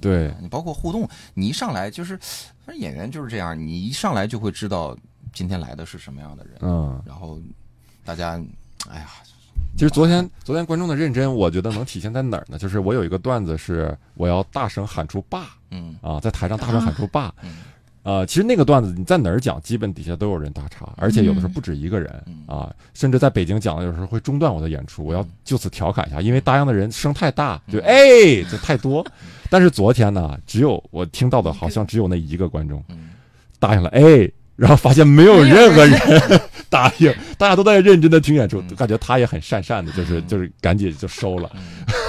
[0.00, 2.16] 对，你包括互动，你一上来就是，
[2.64, 4.94] 反正演员就是这样，你一上来就会知道
[5.32, 7.40] 今天来的是什么样的人，嗯，然后
[8.04, 8.32] 大家，
[8.90, 9.06] 哎呀，
[9.76, 12.56] 其实昨天昨天观众的认真，我觉得能体现在哪儿呢？
[12.56, 15.46] 就是我有一个段子是我要大声喊出“爸”。
[15.72, 17.56] 嗯啊，在台上大声喊出“爸嗯”，
[18.04, 27.96] 呃，其实那个段子你在哪儿讲，基本底下都有人打岔，而且有的时候不止一个人嗯啊，甚至在北京讲的有时候会中断我的演出，我要就此调侃一下，因为答应的人声太大，就哎
[28.48, 29.04] 就太多。
[29.50, 33.10] 但是昨天呢，只有我听到的好像只有那一个观众嗯
[33.58, 36.00] 答应了，哎，然后发现没有任何人
[36.70, 38.76] 答应，大家都在认真的听演出，嗯。
[38.76, 40.26] 感觉他也很讪讪的，就是嗯。
[40.28, 41.50] 就是赶紧就收了。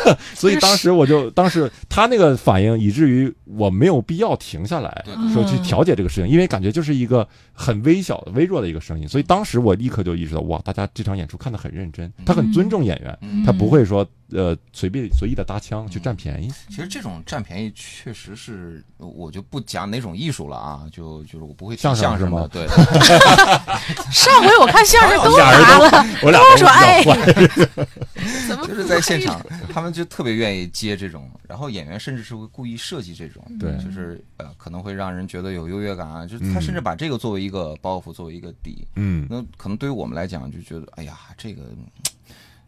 [0.06, 9.08] 嗯 所以当时我就，当时他那个反应，以至于我没有必要停下来说去调节这个事情，因为感觉就是一个很微小的、微弱的一个声音。
[9.08, 13.44] 所以当时我立刻就意识到，哇，大家这场演出看得很认真，他很尊重演员，嗯。
[13.46, 16.52] 他不会说呃随便随意的搭腔去占便宜。
[16.70, 22.48] 其实这种占便宜确实是，我就不讲哪种艺术了啊，就就是我不会提相声是吗？
[22.52, 22.66] 对，
[24.12, 27.04] 上回我看相声都俩人答了，我俩都都说哎
[28.66, 29.40] 就是在现场，
[29.72, 33.76] 他们就特别愿意接这种，然后演员甚至是会故意设计这种，对。
[33.84, 41.64] 就是呃可能会让人觉得有优越感啊，就是他嗯甚至把这个作为一个包袱，作为一个底，嗯，那可能对于我们来讲就觉得，哎呀，这个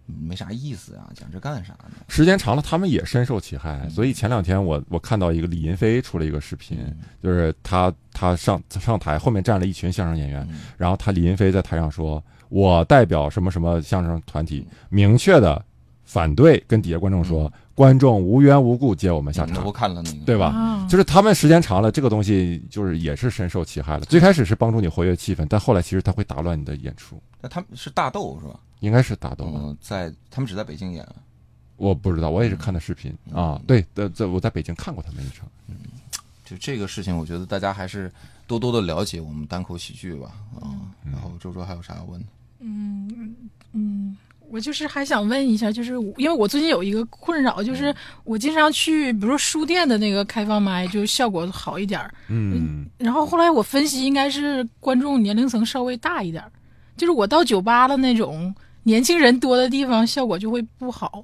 [0.07, 1.97] 嗯没啥意思啊，讲这干啥呢？
[2.07, 3.89] 时间长了，他们也深受其害。
[3.89, 6.77] 所以前两天我我看到一个李云飞出了一个视频，
[7.21, 10.59] 就是他他上上台后面站了一群相声演员，嗯。
[10.77, 15.61] 然后他李云飞在台上说：“我代表什么什么相声团体，明确的
[16.08, 20.48] 反对跟底下观众说，观众无缘无故接我们下场嗯我，看了那个，对吧？
[20.48, 24.06] 啊就是他们时间长了，这个东西就是也是深受其害了。
[24.06, 28.58] 最开始是帮助你活跃气氛，但后来其实它会打乱你的演出，那他们是大豆是吧？
[28.80, 29.52] 应该是大豆。
[29.54, 31.06] 嗯，在他们只在北京演，
[31.76, 33.62] 我不知道，我也是看的视频啊。
[33.67, 35.46] 对，在在我在北京看过他们一场。
[35.67, 35.76] 嗯
[36.46, 38.10] 就这个事情，我觉得大家还是
[38.48, 40.72] 多多的了解我们单口喜剧吧，啊。
[41.04, 42.28] 嗯然后周周还有啥要问的？
[42.60, 44.15] 嗯，
[44.49, 52.13] 我就是还想问一下，就是因为我最近有一个困扰，就是我经常去，比如说书店的那个开放麦，就效果好一点儿。
[52.29, 56.51] 嗯然后后来我分析，应该是观众年龄层稍微大一点儿，
[56.95, 61.23] 就是我到酒吧的那种年轻人多的地方，效果就会不好。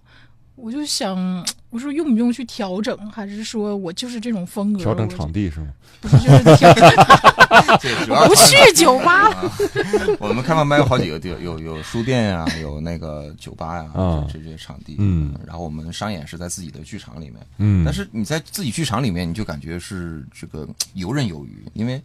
[0.55, 4.79] 我就想， 我说用不用去调整，还是说我就是这种风格？
[4.79, 5.67] 调整场地是吗？
[6.01, 6.73] 不是就是调，
[7.79, 9.51] 这主要不去酒吧了。
[10.19, 14.97] 我们开放麦有好几个地儿，有有书店呀、有那个酒吧呀、啊这这些场地。
[14.99, 22.01] 嗯然后我们商演是在自己的剧场里面，嗯，但是你在自己剧场里面，你就感觉是这个游刃有余，因为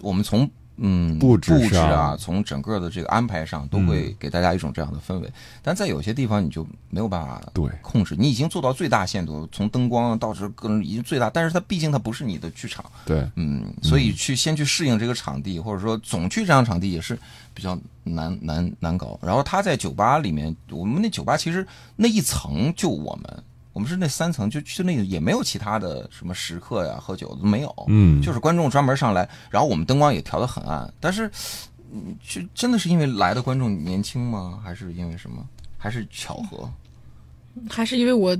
[0.00, 0.48] 我们从
[0.82, 5.30] 嗯布置布置啊，从整个的这个安排上，都会给大家一种这样的氛围。
[5.62, 7.70] 但在有些地方，你就没有办法对。
[7.82, 17.18] 控制，你已经做到最大限度，从灯光到这各种已经最大，但是它毕竟它不是你的剧场，对，嗯，所以去先去适应这个场地，或者说总去这样场地也是
[17.52, 19.18] 比较难难难搞。
[19.22, 21.66] 然后他在酒吧里面，我们那酒吧其实
[21.96, 31.30] 那一层就我们，我们是那三层，就就那个也没有其他的什么食客呀、喝酒的没有，嗯就是观众专门上来，然后我们灯光也调得很暗，但是，
[31.92, 34.58] 嗯，就真的是因为来的观众年轻吗？
[34.62, 35.46] 还是因为什么？
[35.78, 36.70] 还是巧合？
[37.68, 38.36] 还是因为我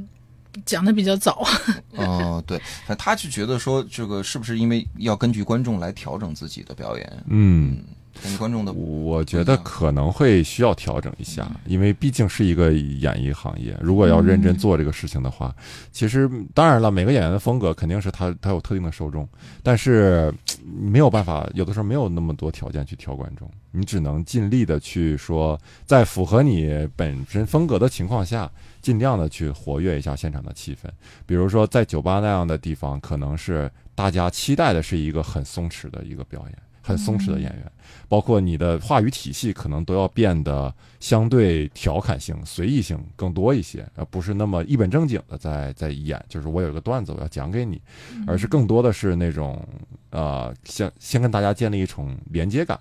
[0.64, 1.46] 讲的比较早，
[1.96, 2.60] 哦，对，
[2.98, 7.82] 他就觉得说，这个是不是因为要根据观众来调整自己的表演，嗯。
[8.22, 13.76] 跟观众的我觉得可能会需要调整一下，因为毕竟是一个演艺行业。
[13.80, 15.54] 如果要认真做这个事情的话，
[15.90, 19.28] 其实当然了，每个演员的风格肯定是他他有特定的受众，
[19.62, 20.32] 但是
[20.64, 28.50] 没有办法，有的时候没有那么多条件去挑观众，你只能尽力的去说，在符合你本身风格的情况下，
[28.82, 30.88] 尽量的去活跃一下现场的气氛。
[31.26, 36.58] 比如说在酒吧那样的地方，可能是大家期待的是一个很松弛的一个表演。
[36.82, 37.72] 很松弛的演员，
[38.08, 47.80] 包括你的话语体系可能都要变得相对调侃性、随意性更多一些，而不是那么一本正经的在在演，就是我有一个段子我要讲给你，
[48.26, 49.62] 而是更多的是那种
[50.10, 52.78] 呃，先先跟大家建立一种连接感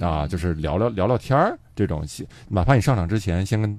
[0.00, 2.04] 啊，就是聊聊聊聊天儿这种，
[2.48, 3.78] 哪怕你上场之前先跟。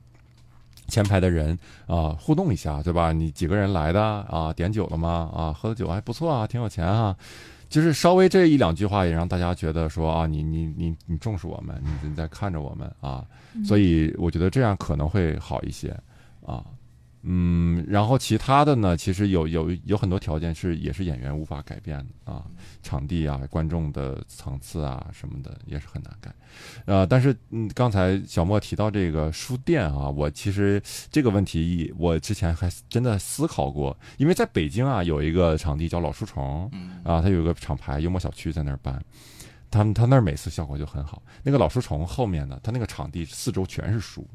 [0.90, 3.12] 前排的人啊，互动一下，对吧？
[3.12, 4.54] 你几个人来的啊？
[4.54, 5.30] 点酒了吗？
[5.36, 7.14] 啊，喝的酒还不错啊，挺有钱啊。
[7.70, 13.26] 就是稍微这一两句话，也让大家觉得说啊，你你你你重视我们，你你在看着我们啊，
[13.66, 15.90] 所以我觉得这样可能会好一些
[16.46, 16.64] 啊。
[17.30, 22.46] 嗯，然后其他的呢，其实有有有很多条件是也是演员无法改变的啊，
[22.82, 26.34] 场地啊、观众的层次啊什么的也是很难改。
[26.86, 36.72] 呃，但是嗯，刚才小莫提到这个书店啊，我其实这个问题我之前还真的思考过，因为在北京啊有一个场地叫老书虫，
[37.04, 39.04] 啊，它有一个厂牌幽默小区在那儿办。
[39.70, 41.22] 他们他那儿每次效果就很好。
[41.44, 44.26] 那个老书虫后面呢，他那个场地四周全是书，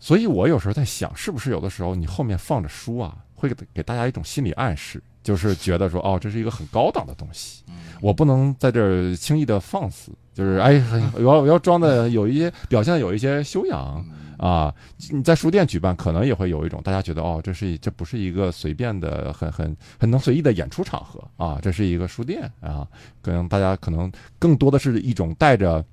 [0.00, 7.64] 所以我有时候在想，是不是有的时候你后面放着书啊，会给给大家一种心理暗示，就是觉得说，哦，这是一个很高档的东西，
[8.00, 10.80] 我不能在这儿轻易的放肆，就是哎，
[11.14, 14.04] 我 要我要装的有一些表现的有一些修养
[14.38, 14.72] 啊。
[15.10, 22.86] 你在书店举办，可能也会有一种大家觉得，哦，这是这不是一个随便的、很很很能随意的演出场合啊，这是一个书店啊，
[23.20, 25.84] 可能大家可能更多的是一种带着。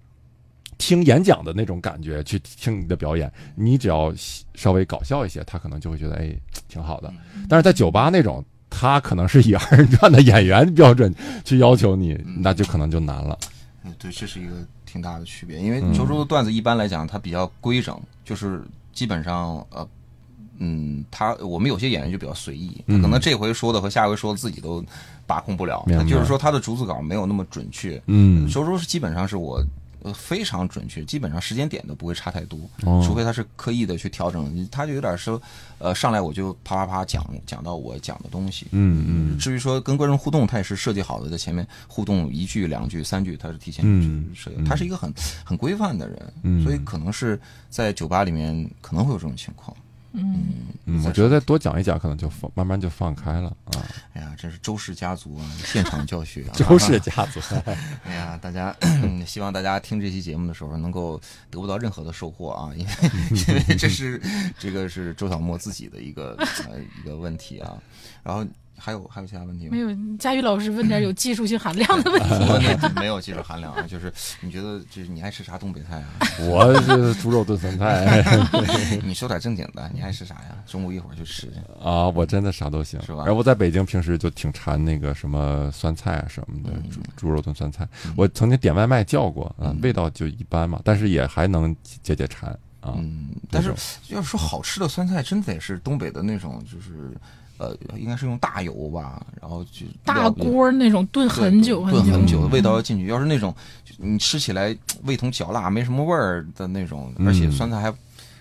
[0.78, 4.14] 听演讲的那种感觉去听你的表演，你只要
[4.54, 6.36] 稍微搞笑一些，他可能就会觉得哎
[6.68, 7.12] 挺好的。
[7.48, 13.38] 但是在酒吧那种，他可能是以二人转的演员标准去要求你，那就可能就难了。
[13.84, 14.52] 嗯，对，这是一个
[14.86, 15.60] 挺大的区别。
[15.60, 18.62] 因为周周的段子一般来讲，它比较规整，就是
[18.92, 19.88] 基本上呃，
[20.58, 24.84] 嗯，他我们有些演员就比较随意，可能这回说的和下回说的自己都
[25.26, 25.86] 把控不了。
[26.10, 28.02] 就是说他的逐字稿没有那么准确。
[28.08, 29.64] 嗯周周是基本上是我。
[30.06, 35.42] 呃，非常准确，基本上时间点都不会差太多，哦除非他是刻意的去调整，他就有点说，
[35.80, 45.12] 呃，上来我就啪啪啪讲讲到我讲的东西，嗯嗯至于说跟观众互动，他也是设计好的，在前面互动一句、两句、三句，他是提前嗯设计，他是一个很
[45.44, 47.42] 很规范的人，嗯所以可能是
[47.72, 49.76] 在酒吧里面可能会有这种情况。
[50.16, 53.82] 嗯嗯，我觉得再多讲一讲，可能就放慢慢就放开了啊。
[54.14, 57.40] 哎呀，这是周氏家族啊，现场教学、啊， 周氏家族，
[58.06, 58.76] 哎呀，大家
[59.26, 62.92] 希望大家听这期节目的时候能够得不到任何的收获啊，因为
[63.48, 64.22] 因为这是
[64.60, 66.36] 这个是周小沫自己的一个
[66.70, 67.78] 呃一个问题啊。
[68.24, 68.46] 然后
[68.78, 69.72] 还有还有其他问题吗？
[69.72, 72.90] 没有佳宇老师问点有技术性含量的问题。
[72.96, 74.12] 没有技术含量啊，就是
[74.42, 76.08] 你觉得就是你爱吃啥东北菜啊？
[76.48, 78.22] 我是猪肉炖酸菜
[79.04, 80.58] 你说点正经的，你爱吃啥呀？
[80.68, 81.54] 中午一会儿就吃去。
[81.84, 87.88] 啊，我真的啥都行，是吧然后我在北京平时就挺馋那个什么酸菜啊什么的，猪猪肉炖酸菜。
[88.16, 92.50] 我曾经点外卖叫过，啊，味道就一般嘛，但是也还能解解馋
[92.82, 92.94] 啊。
[92.98, 93.74] 嗯，但是
[94.10, 97.16] 要说好吃的酸菜，真得是东北的那种，就是
[97.58, 103.08] 呃，应该是用大油吧，然后就大锅那种炖很久久，炖很久，味道要进去。
[103.08, 103.54] 要是那种
[103.98, 107.94] 你吃起来味同嚼蜡，没什么味儿的那种，嗯而且酸菜还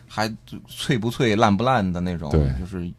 [0.09, 0.37] 还
[0.69, 2.91] 脆不脆、烂不烂的那种，对就是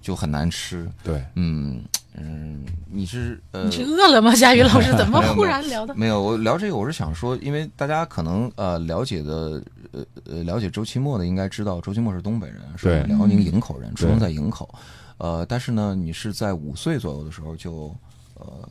[0.00, 0.88] 就很难吃。
[1.02, 1.82] 对，嗯
[2.16, 4.34] 嗯，你是呃你是饿了吗？
[4.36, 5.94] 佳宇老师 怎么忽然聊的？
[5.94, 14.72] 没有，我聊这个，我是想说，因为大家可能呃了解的呃呃了解周奇墨的，应该知道周奇墨是东北人，是辽宁营口人，出生在营口。
[15.18, 17.94] 呃，但是呢，你是在五岁左右的时候就
[18.34, 18.68] 呃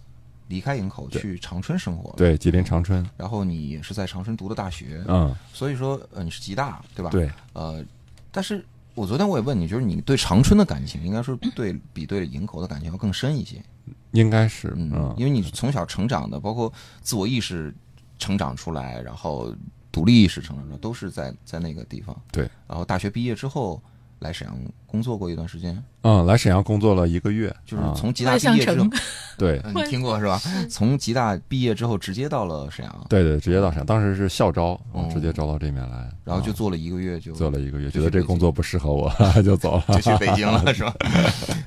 [0.47, 7.83] 离开营口去长春生活了，，对，吉林长春，然后你也是在长春读的大学，嗯，所以说呃你是吉大对吧？，对，呃，
[8.31, 8.63] 但是
[8.93, 13.63] 我昨天我也问你，就是你对长春的感情，应该说对比对营口的感情要更深一些，
[14.11, 16.71] 应该是，嗯嗯，，因为你从小成长的，包括
[17.01, 17.73] 自我意识
[18.19, 19.55] 成长出来，然后
[19.91, 22.15] 独立意识成长出来，都是在在那个地方。
[22.31, 23.81] 对，然后大学毕业之后
[24.23, 24.57] 来沈阳
[24.87, 27.93] 工作过一段时间，嗯，来沈阳工作了一个月，就是啊。
[27.95, 28.87] 从吉大毕业之后，，
[29.37, 30.41] 对，嗯你听过是吧？
[30.69, 35.07] 从吉大毕业之后直接到了沈阳，对对，直接到沈阳，当时是校招，哦。
[35.13, 39.11] 直接招到这边来，啊然后就做了一个月就做了一个月，觉得这个工作不适合我，
[39.43, 39.83] 就走了。
[39.89, 40.95] 就去北京了，是吧？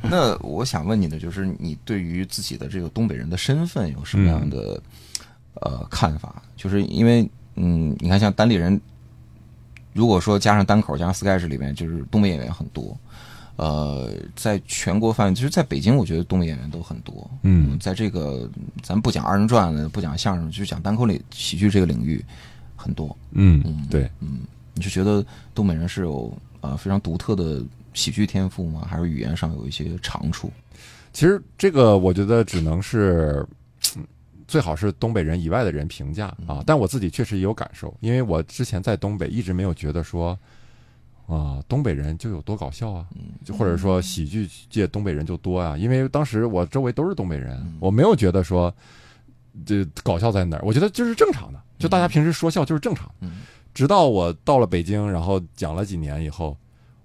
[0.02, 4.80] 那我想问你的就是，你对于自己的这个东北人的身份有什么样的、
[5.60, 6.42] 呃看法？
[6.56, 8.80] 就是因为嗯，你看像单立人，
[9.96, 12.94] 如果说加上单口加上 sketch 里面，就是东北演员很多。
[13.56, 17.28] 呃，在全国范围，其实在北京，我觉得东北演员都很多。
[17.42, 18.46] 嗯在这个
[18.82, 22.22] 咱不讲二人转的，不讲相声，就讲单口里喜剧这个领域
[22.76, 23.16] 很多。
[23.30, 24.40] 嗯嗯，对，嗯，
[24.74, 25.24] 你是觉得
[25.54, 26.30] 东北人是有
[26.60, 28.86] 呃非常独特的喜剧天赋吗？
[28.86, 30.52] 还是语言上有一些长处？
[31.14, 33.56] 其实这个我觉得只能是，嗯
[34.46, 36.62] 最好是东北人以外的人评价啊。
[36.66, 40.38] 但我自己确实也有感受，因为我之前在东北一直没有觉得说，
[41.26, 43.06] 啊，东北人就有多搞笑啊，
[43.44, 45.76] 就或者说喜剧界东北人就多啊。
[45.76, 48.72] 因为当时我周围都是东北人，我没有觉得说
[49.64, 53.10] 这搞笑在哪儿，我觉得就是正常的，就大家平时说笑就是正常
[53.74, 56.56] 直到我到了北京，然后讲了几年以后，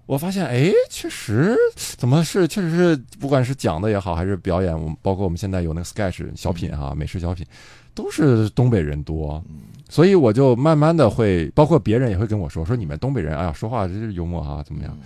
[0.06, 7.46] 我发现，哎，确实怎么是，确实是，不管是讲的也好，还是表演，我们包括我们现在有那个 sketch 小品哈、美食小品，
[7.94, 9.42] 都是东北人多，
[9.88, 14.98] 所以我就慢慢的会，包括别人也会跟我说，说你们东北人，哎呀，说话真是幽默哈、怎么样？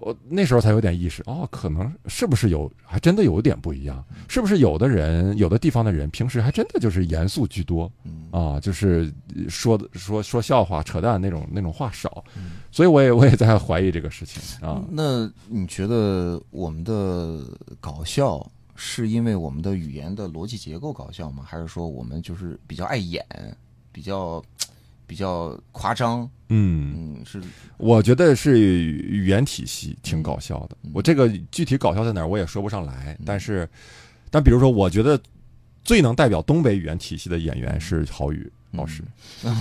[0.00, 9.12] 我那时候才有点意识，哦，可能是不是有，还真的有点不一样，是不是有的人，有的地方的人，平时还真的就是严肃居多，嗯啊，就是
[9.48, 12.24] 说的说说笑话、扯淡那种那种话少，
[12.70, 14.82] 所以我也 我也在怀疑这个事情啊。
[14.90, 17.40] 那你觉得我们的
[17.80, 18.44] 搞笑
[18.76, 21.42] 是因为我们的语言的逻辑结构搞笑吗？
[21.46, 23.26] 还是说我们就是比较爱演，
[23.90, 24.42] 比较
[25.08, 26.20] 比较夸张？
[26.50, 27.40] 嗯，嗯，是
[27.78, 30.76] 我觉得是语言体系挺搞笑的。
[30.84, 33.18] 嗯我这个具体搞笑在哪儿，我也说不上来。
[33.26, 33.68] 但是，
[34.30, 35.20] 但比如说，我觉得
[35.82, 39.02] 最能代表东北语言体系的演员是郝宇老师。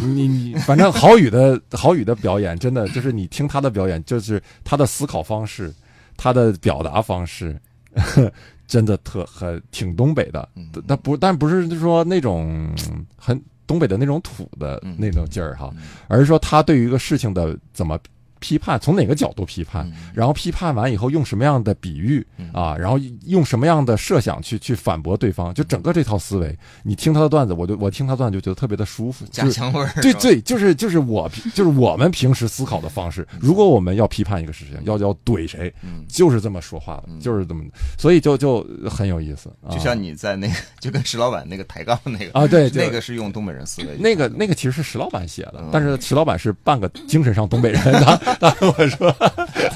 [0.01, 5.73] 你你反正郝宇的郝宇的表演，真的就是你听他的表演，就是他的思考方式，
[6.17, 7.59] 他的表达方式。
[8.67, 14.95] 真的特很挺东北的嗯，但不但不是说那种嗯很东北的那种土的嗯。
[14.97, 15.83] 那种劲儿哈，嗯。
[16.07, 17.99] 而是说他对于一个事情的怎么
[18.39, 20.11] 批判，从哪个角度批判，嗯。
[20.13, 22.25] 然后批判完以后用什么样的比喻？
[22.37, 22.49] 嗯。
[22.53, 33.27] 啊，然后用什么样的设想去去反驳对方，就整个这套思维，你听他的段子，我就我听他段子就觉得特别的舒服，家就是乡味儿，对对，就是就是我就是我们平时思考的方式。
[33.39, 37.19] 如果我们要批判一个事情，要要怼谁，嗯，就是这么说话的，嗯。
[37.19, 37.63] 就是这么，
[37.97, 39.49] 所以就就很有意思。
[39.61, 39.69] 啊。
[39.71, 48.15] 就像你在那个， 就跟石老板那个抬杠那个啊，对，就那个是用东北人思维，那个那个其实是石老板写的嗯，但是石老板是半个精神上东北人，他
[48.61, 49.15] 我说，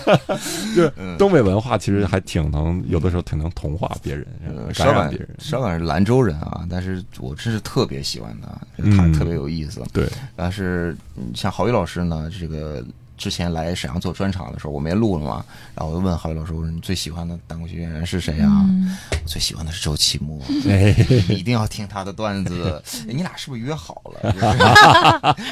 [0.75, 5.29] 就东北文化其实还挺能，有的时候挺能同化别人呃，，石老板感染别人。
[5.39, 8.47] 石老板是兰州人啊，但是我真是特别喜欢他，
[8.77, 9.81] 他嗯特别有意思。
[9.93, 12.83] 对，但是嗯像郝宇老师呢，这个
[13.21, 15.45] 之前来沈阳做专场的时候，我们也录了嘛，
[15.75, 18.65] 然后我就问郝宇老师，我说你最喜欢的单口喜剧演员是谁啊？
[18.67, 20.95] 嗯我最喜欢的是周奇墨，哎，
[21.29, 22.81] 你 一定要听他的段子。
[23.07, 24.31] 哎你俩是不是约好了？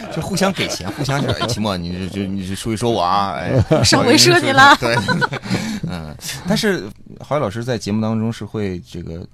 [0.08, 4.96] 就 是就互相给钱，互相说，哎，奇墨，你就就你就说一说我啊，哎，上回说你了对
[5.88, 6.16] 嗯，
[6.48, 6.90] 但是
[7.20, 9.26] 郝宇老师在节目当中是会这个。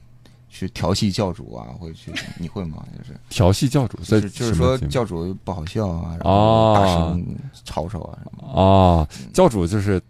[0.56, 2.86] 去调戏教主啊，会去，你会吗？
[2.98, 7.36] 就是调戏教主，所以就是就是说教主不好笑啊，然后哦大声
[7.66, 8.54] 吵吵啊什么啊。
[8.56, 10.02] 哦，教主就是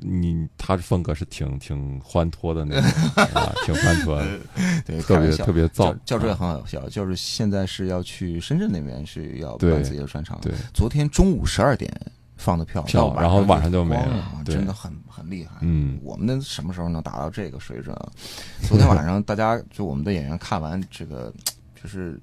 [0.00, 2.90] 你，他的风格是挺挺欢脱的那种
[3.32, 4.40] 啊，挺欢脱的，
[4.84, 11.90] 对，特别特别燥教教主也啊很好笑，就是现在是要去深圳那边是要办自己的专场，对，昨天中午十二点
[12.40, 15.58] 放的票，票然后晚上就就没了真的很很厉害。
[15.60, 18.08] 嗯我们的什么时候能达到这个水准啊？
[18.66, 21.32] 昨天晚上大家就我们的演员看完这个，
[21.80, 22.18] 就是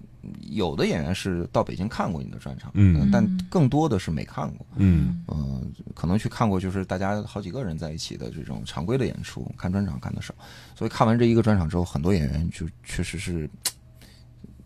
[0.49, 4.65] 有的演员是到北京看过你的专场，嗯但更多的是没看过。
[4.75, 10.33] 嗯嗯、可能去看过就是大家好几个人在一起的这种常规的演出，看专场看的少，
[10.75, 13.49] 所以看完这一个专场之后，很多演员就确实是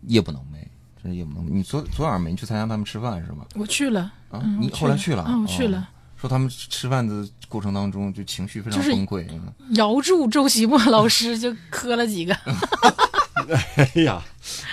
[0.06, 0.66] 夜不能寐，
[1.02, 1.50] 真是夜不能寐。
[1.50, 3.46] 你昨昨晚上没去参加他们吃饭是吗？
[3.54, 5.22] 我去了，啊，嗯，你后来去了。
[5.22, 5.88] 啊，我去哦了，
[6.20, 9.52] 说他们吃饭的过程当中就情绪非常崩溃，嗯。
[9.76, 12.34] 摇住周奇墨老师就磕了几个，
[13.76, 14.22] 哎呀，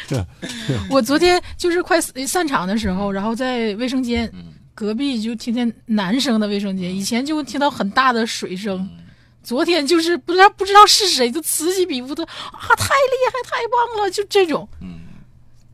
[0.90, 4.54] 我昨天就是快散场的时候，然后在卫生间嗯。
[4.74, 8.90] 隔壁就听见男生的卫生间，以前就听到很大的水声。
[9.44, 12.30] 昨天就是不知道不知道是谁，就此起彼伏的啊，
[12.78, 13.58] 太厉害，太
[13.96, 14.99] 棒了，就这种，嗯，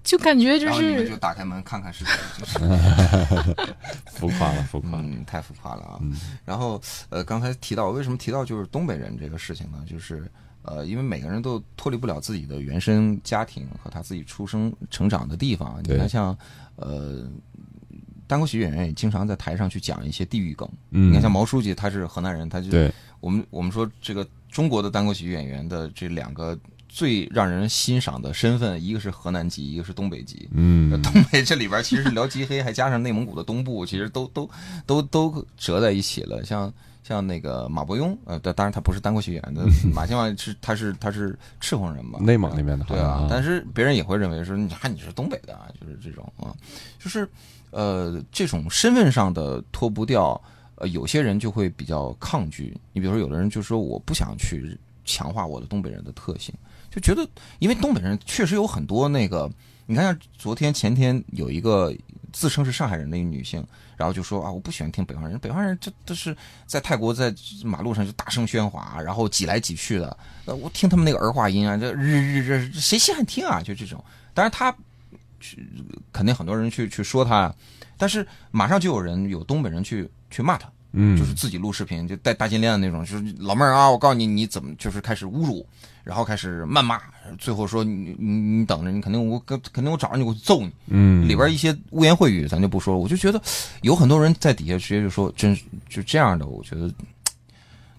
[0.05, 2.59] 就感觉就然后你们是就打开门看看是谁，就是
[4.13, 4.99] 浮夸了，浮夸了。
[5.03, 5.99] 嗯，太浮夸了啊。
[6.01, 9.83] 嗯然后呃，刚才提到为什么提到就是东北人这个事情呢？
[9.85, 10.31] 就是
[10.61, 15.81] 呃，因为每个人都脱离不了自己的原生家庭和他自己出生成长的地方。
[15.83, 16.37] 你看像
[16.77, 17.27] 呃。
[18.27, 20.67] 单口喜剧演员也经常在台上去讲一些地域梗。
[20.89, 26.57] 嗯你看，像毛书记，他是河南人，他就对，我们我们说这个中国的单口喜剧演员的这两个
[26.95, 30.47] 最让人欣赏的身份，一个是河南籍，一个是东北籍。
[30.53, 34.49] 嗯，东北这里边其实是辽吉黑，还加上内蒙古的东部，其实都都
[34.85, 36.45] 都都折在一起了。
[36.45, 36.73] 像
[37.03, 46.55] 像那个马伯庸，呃，当当然他不是单口喜剧演员的， 马兴旺是他是他是赤峰人嘛，内蒙那边的对啊，但是别人也会认为说，你看你是东北的啊，就是这种啊，
[46.97, 47.27] 就是
[47.71, 50.41] 呃这种身份上的脱不掉，
[50.75, 52.73] 呃有些人就会比较抗拒。
[52.93, 56.55] 你比如说，有的人就说我不想去强化我的东北人的特性，
[56.95, 57.29] 就觉得
[57.59, 59.51] 因为东北人确实有很多那个，
[59.85, 61.93] 你看像昨天前天有一个
[62.31, 63.61] 自称是上海人的一个女性。
[63.97, 66.35] 然后就说啊，我不喜欢听北方人，北方人这都是
[66.65, 67.33] 在泰国在
[67.63, 70.17] 马路上就大声喧哗，然后挤来挤去的。
[70.43, 73.61] 呃，我听他们那个儿化音啊，这日日日谁稀罕听啊？
[73.61, 74.03] 就这种。
[74.33, 74.69] 当然他
[75.39, 75.65] 去
[76.11, 77.55] 肯定很多人去去说他，
[77.95, 85.65] 但是马上就有人有东北人去去骂他，嗯，就是自己录视频就带大金链的那种，就是老妹儿啊，我告诉你你怎么就是开始侮辱，
[86.03, 86.99] 然后开始谩骂，
[87.37, 90.71] 最后说你你你等着，你肯定我肯定我找着你我揍你。
[90.87, 93.41] 嗯里边一些污言秽语咱就不说了，我就觉得
[93.81, 95.57] 有很多人在底下直接就说，真
[95.89, 96.89] 就这样的，我觉得，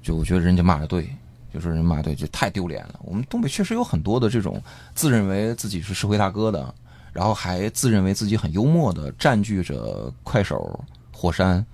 [0.03, 1.09] 就我觉得人家骂的对，
[1.53, 3.01] 就是人骂得对，就太丢脸了。
[3.03, 4.63] 我们东北确实有很多的这种
[4.95, 6.73] 自认为自己是社会大哥的，
[7.13, 10.79] 然后还自认为自己很幽默的，占据着快手、
[11.13, 11.65] 火山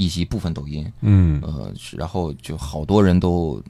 [0.00, 3.62] 以及部分抖音，嗯呃，然后就好多人都。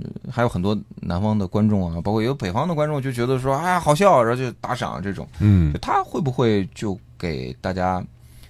[0.00, 5.26] 呃还有很多南方的观众啊，包括有北方的观众，就觉得说啊好笑，然后就打赏这种。
[5.40, 8.00] 嗯就他会不会就给大家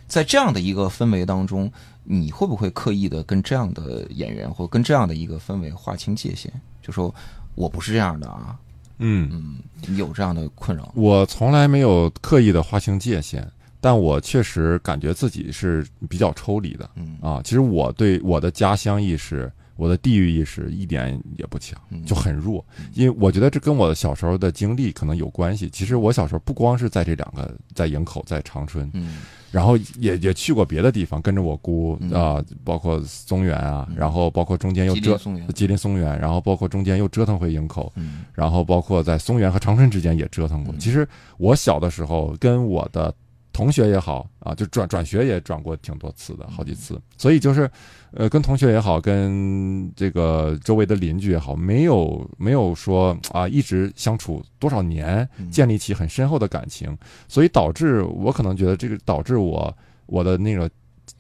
[0.07, 1.72] 在这样的一个氛围当中，
[2.05, 6.53] 你会不会刻意的跟这样的演员或跟这样的一个氛围划清界限？
[6.82, 7.14] 就说
[7.55, 8.55] 我不是这样的啊，
[8.99, 10.93] 嗯，嗯，有这样的困扰？
[10.95, 13.51] 我从来没有刻意的划清界限，
[13.81, 16.89] 但我确实感觉自己是比较抽离的。
[16.97, 17.16] 嗯。
[17.20, 17.41] 啊。
[17.45, 22.05] 其实我对我的家乡意识、我的地域意识一点也不强，嗯。
[22.05, 22.64] 就很弱。
[22.95, 25.68] 因为我觉得这跟我小时候的经历可能有关系。
[25.70, 29.18] 其实我小时候不光是在这两个，在营口、在长春，嗯。
[29.51, 32.11] 然后也也去过别的地方，跟着我姑嗯。
[32.11, 33.97] 啊、包括松原啊，嗯。
[33.97, 38.24] 然后包括中间又折吉林松原吉林松原，然后包括中间又折腾回营口，嗯。
[38.35, 40.74] 然后包括在松原和长春之间也折腾过。
[40.74, 40.79] 嗯。
[40.79, 41.09] 其实
[41.39, 43.14] 我小的时候跟我的
[43.59, 46.97] 同学也好啊，就转转学也转过挺多次的，好几次。
[47.17, 47.69] 所以就是，
[48.13, 56.97] 呃，跟同学也好，跟这个周围的邻居也好，没有没有说啊一直相处多少年，嗯建立起很深厚的感情，
[57.27, 60.71] 所以导致我可能觉得这个导致我我的那个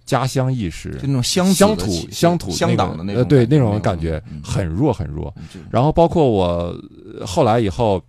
[0.04, 1.08] 家乡意识就。
[1.08, 5.34] 那种乡乡土土乡土乡党的那种呃对那种感觉嗯很弱很弱，
[5.72, 6.72] 然后包括我
[7.18, 8.00] 呃后来以后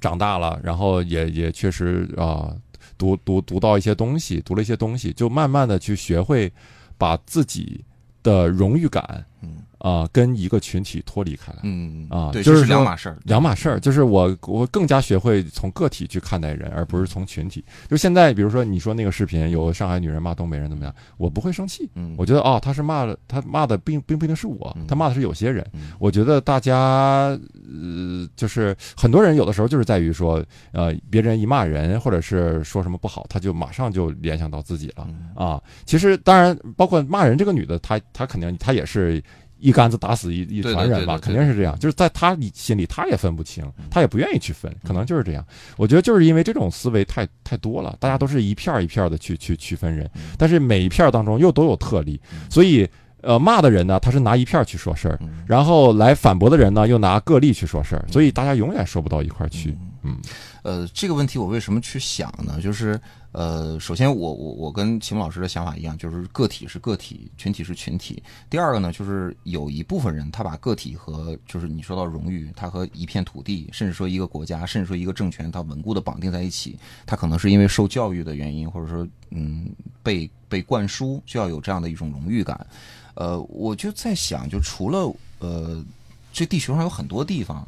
[0.00, 2.54] 长大了，然后也也确实啊、
[2.98, 6.52] 读读读到一些东西，读了一些东西，就慢慢的去学会
[6.98, 7.84] 把自己
[8.22, 11.60] 的荣誉感嗯啊、跟一个群体脱离开来。
[11.62, 17.64] 嗯啊对，就是两码事儿，两码事儿，就是我我更加学会从个体去看待人，而不是从群体。
[17.88, 25.64] 就现在，比如说你说那个视频有上海女人骂东北人怎么样，我不会生气，嗯，我觉得哦，他是骂的，他骂的并并不一定是我嗯，他骂的是有些人。
[25.74, 35.62] 嗯我觉得大家呃，就是很多人有的时候就是在于说，呃，别人一骂人或者是说什么不好，他就马上就联想到自己了嗯啊。
[35.86, 39.22] 其实当然，包括骂人这个女的，她她肯定她也是。
[39.58, 41.78] 一竿子打死一一对船人吧，肯定是这样。
[41.78, 45.44] 就是在他心里，他也分不清，他也不愿意去分，可能就是这样。
[45.76, 52.88] 我觉得就是因为这种思维太太多了，大家都是一片儿一片儿的去去区分人嗯，但是每一片儿当中又都有特例，所以
[53.20, 55.44] 呃骂的人呢，他是拿一片儿去说事儿，嗯。
[55.46, 59.76] 然后来反驳的人呢，又拿个例去说事儿，所以大家永远说不到一块儿去。
[60.08, 60.18] 嗯
[60.62, 62.60] 呃，这个问题我为什么去想呢？
[62.60, 62.98] 就是
[63.32, 68.22] 呃，首先我我我跟秦老师的想法一样，就是个体是个体，群体是群体。
[68.50, 76.76] 第二个呢，就是有一部分人他把个体和就是你说到荣誉，他和一片土地，甚至说一个国家，甚至说一个政权，它稳固的绑定在一起。
[77.06, 79.70] 他可能是因为受教育的原因，或者说嗯
[80.02, 82.66] 被被灌输就要有这样的一种荣誉感。
[83.14, 85.84] 呃，我就在想，就除了呃
[86.32, 87.66] 这地球上有很多地方。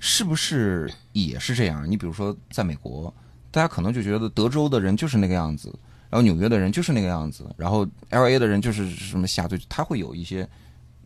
[0.00, 1.88] 是不是也是这样？
[1.90, 3.12] 你比如说，在美国，
[3.50, 5.72] 大家可能就觉得德州的人就是那个样子，
[6.10, 10.48] 然后纽约的人就是那个样子，然后 L A 的人就是什么下罪，他会有一些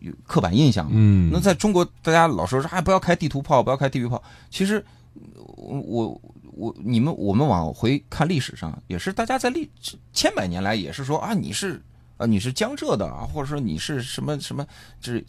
[0.01, 0.89] 有刻板印象。
[0.91, 4.23] 嗯，那在中国，大家老说说哎，不要开地图炮，不要开地域炮。
[4.51, 4.85] 其实，
[5.57, 6.21] 我我
[6.53, 9.71] 我，你们我们往回看历史上，也是大家在历
[10.13, 11.81] 千百年来也是说啊，你是
[12.17, 14.67] 啊你是江浙的啊，或者说你是什么什么，
[15.01, 15.25] 这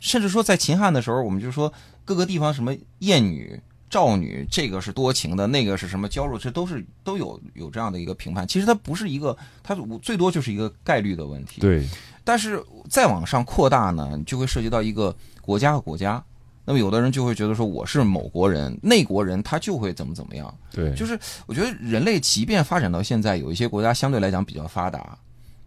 [0.00, 1.72] 甚至说在秦汉的时候，我们就说
[2.04, 3.60] 各个地方什么艳女。
[3.90, 8.44] 赵女，这个是多情的，那个是什么娇弱，这都是都有有这样的一个评判。
[8.48, 11.60] 其实它不是一个，它最多就是一个概率的问题。
[11.60, 11.86] 对，
[12.24, 16.20] 但是再往上扩大呢，就会涉及到一个国家和国家。
[16.64, 20.52] 那么有的人就会觉得说，我是某国人，那国人他就会怎么怎么样。
[20.72, 25.16] 对，就是我觉得人类即便发展到现在，有一些国家相对来讲比较发达。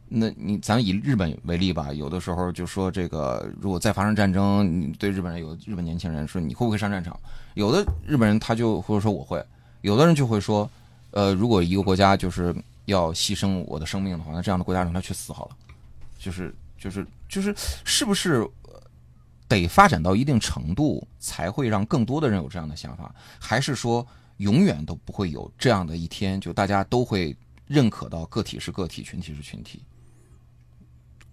[0.09, 7.19] 那你咱以日本为例吧，有的时候就说这个，如果再发生战争，你对日本人有日本年轻人说你会不会上战场？
[7.55, 9.43] 有的日本人他就或者说我会，
[9.81, 10.69] 有的人就会说，
[11.11, 12.55] 呃，如果一个国家就是
[12.85, 15.57] 要牺牲我的生命的话，那这样的国家让他去死好了。
[16.17, 17.53] 就是就是就是，
[17.83, 18.47] 是不是
[19.47, 23.13] 得发展到一定程度才会让更多的人有这样的想法？
[23.39, 24.05] 还是说
[24.37, 27.35] 永远都不会有这样的一天，就大家都会
[27.65, 29.81] 认可到个体是个体，群体是群体？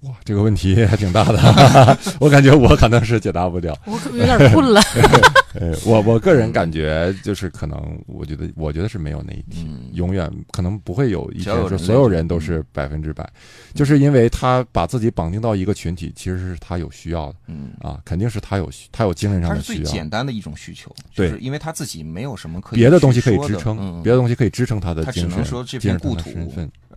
[0.05, 3.76] 哇，这个问题还挺大的， 我感觉我可能是解答不了。
[3.86, 4.80] 我可有点困了。
[5.55, 13.28] 呃 我我个人感觉就是可能，我觉得我觉得是没有那一天，永远可能不会有一天是所有人都是百分之百，
[13.72, 19.84] 就是因为他把自己绑定到一个群体，其实是他有需要的，嗯啊，肯定是他有他有精神上的需要。
[19.84, 26.30] 最简单的一种需求，对，因为他自己没有什么可以别的东西可以支撑，别的东西可以支撑他的，他只能说这片故土。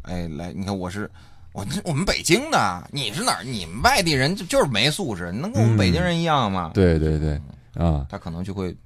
[0.01, 1.09] 哎，来，你看我是。
[1.57, 3.43] 我我们北京的，你是哪儿？
[3.43, 6.69] 你们外地人就就是没素质，能跟我们北京人一样吗？
[6.75, 7.33] 对对对，
[7.73, 8.77] 啊，他可能就会。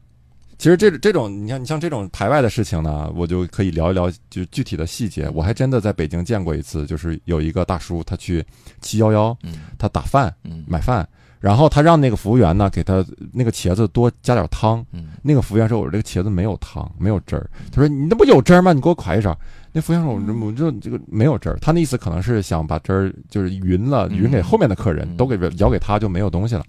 [0.57, 5.27] 其实这这种，你像你像这种排外的事情呢，我就可以聊一聊，就具体的细节。
[5.33, 8.45] 我还真的在北京见过一次，就是有一个大叔，他去
[8.79, 9.37] 七幺幺，
[9.77, 10.33] 他打饭，
[10.65, 11.05] 买饭，
[11.41, 13.03] 然后他让那个服务员呢给他
[13.33, 14.85] 那个茄子多加点汤。
[15.21, 18.71] 那个服务员说：“我这个茄子没有汤，没有汁儿。”他说：“你那不有汁儿吗？
[18.71, 19.37] 你给我㧟一勺。”
[19.73, 26.65] 那服务员说：“我我这这个没有汁儿。”他那意思可能是想把汁儿就是匀了，匀给后面的客人，都给舀给他就没有东西了。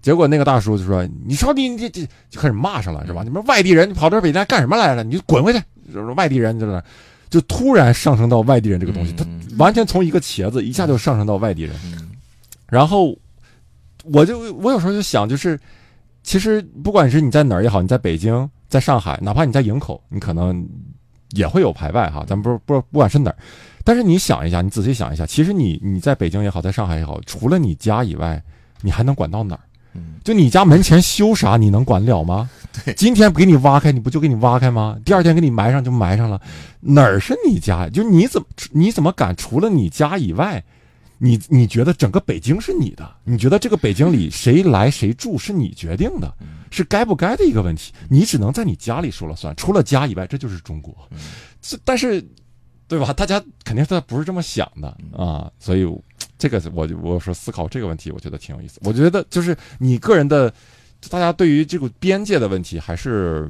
[0.00, 3.22] 结果那个大叔就说：“你说你这这就开始骂上了是吧？
[3.22, 5.04] 你们外地人，你跑这北京干什么来了？
[5.04, 5.60] 你就滚回去！
[5.92, 6.82] 就是外地人就是
[7.28, 9.26] 就突然上升到外地人这个东西，他
[9.58, 11.76] 完全从一个茄子一下就上升到外地人。
[12.66, 13.14] 然后
[14.04, 15.60] 我就我有时候就想，就是
[16.22, 20.66] 其实不管是你在哪儿也好，你在北京，在上海，哪怕你在营口，你可能。”
[21.32, 23.36] 也会有排外哈，咱们不不不管是哪儿，
[23.84, 28.42] 但是你想一下，你仔细想一下，其实你你在北京也好，在上海也好，除了你家以外，
[28.80, 29.60] 你还能管到哪儿？
[30.24, 32.48] 就你家门前修啥，你能管了吗？
[32.84, 34.96] 对，今天不给你挖开，你不就给你挖开吗？
[35.04, 36.40] 第二天给你埋上就埋上了，
[36.80, 37.88] 哪儿是你家？
[37.90, 39.36] 就你怎么你怎么敢？
[39.36, 40.62] 除了你家以外？
[41.24, 43.08] 你你觉得整个北京是你的？
[43.22, 46.34] 你觉得这个北京里谁来谁住是你决定的，
[46.72, 47.92] 是该不该的一个问题？
[48.10, 50.92] 你只能在你家里说了算，除了家以外，这就是中国。
[51.60, 52.20] 这但是，
[52.88, 53.12] 对吧？
[53.12, 55.86] 大家肯定他不是这么想的啊，所以
[56.36, 58.80] 这个我我说思考这个问题，我觉得挺有意思。
[58.82, 60.52] 我觉得就是你个人的，
[61.08, 63.48] 大家对于这个边界的问题还是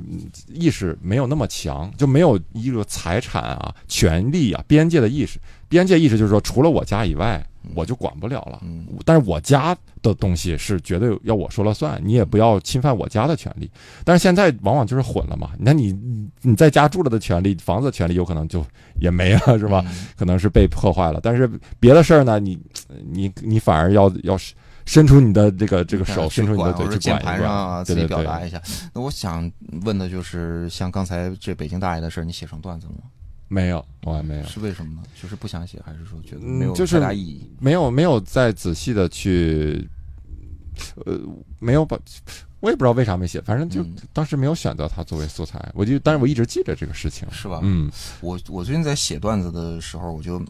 [0.49, 5.39] 意识没有那么强，就没有一个财产啊、权利啊、边界的意识。
[5.71, 7.43] 边界意识就是说，除了我家以外。
[7.75, 8.61] 我就管不了了，
[9.05, 13.71] 但是我家的东西是绝对要我说了算，你也不要侵犯我家的权利。
[14.05, 15.97] 但是现在往往就是混了嘛，那你
[16.41, 18.65] 你在家住了的权利，房子的权利有可能就
[19.01, 19.85] 也没了，是吧？
[20.17, 21.21] 可能是被破坏了。
[21.23, 21.49] 但是
[21.79, 22.59] 别的事儿呢，你
[23.11, 24.37] 你你反而要要
[24.85, 28.61] 伸出你的这个这个手，伸出你的嘴去键盘上自己表达一下。
[28.93, 29.51] 那我想
[29.83, 33.05] 问的就是，像刚才这北京大爷的事儿，你写成段子了吗？
[33.53, 34.45] 没有，我还没有。
[34.45, 35.03] 是为什么呢？
[35.21, 37.51] 就是不想写，还是说觉得没有太大意义？
[37.61, 39.87] 没有，没有再仔细的去，
[41.05, 41.21] 呃，
[41.59, 41.99] 没有把，
[42.61, 43.43] 我也不知道为啥没写。
[43.43, 47.61] 反正就当时没有选择它作为素材，我就，但是我一直记着这个事情，是吧？
[47.63, 47.93] 嗯，
[48.23, 50.43] 我我最近在写段子的时候，我就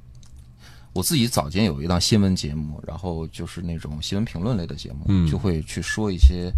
[0.92, 6.52] 我自己早间有一档新闻节目，然后就是那种新闻评论类的节目，就会去说一些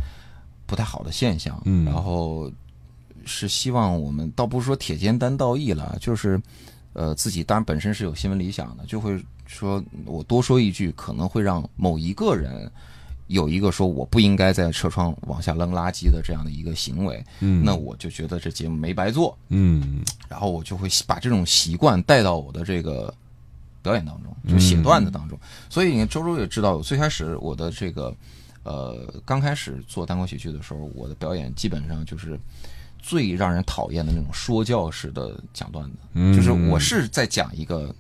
[0.67, 2.51] 不太好的现象，嗯，然后。
[3.25, 6.41] 是希望我们倒不是说铁肩担道义了，就是，
[6.93, 12.71] 呃，自己当然本身是有新闻理想的，就会说我多说一句，可能会让某一个人
[13.29, 23.13] 有一个说我不应该在车窗往下扔垃圾的这样的一个行为，嗯，那我就觉得这节目没白做，嗯，然后我就会把这种习惯带到我的这个
[23.83, 25.39] 表演当中，就写段子当中。
[25.69, 28.15] 所以你看，周周也知道，我最开始我的这个。
[28.63, 32.39] 呃，刚开始做单口喜剧的时候，我的表演基本上就是
[33.03, 37.95] 最让人讨厌的那种说教式的讲段子，嗯就是我是在讲一个，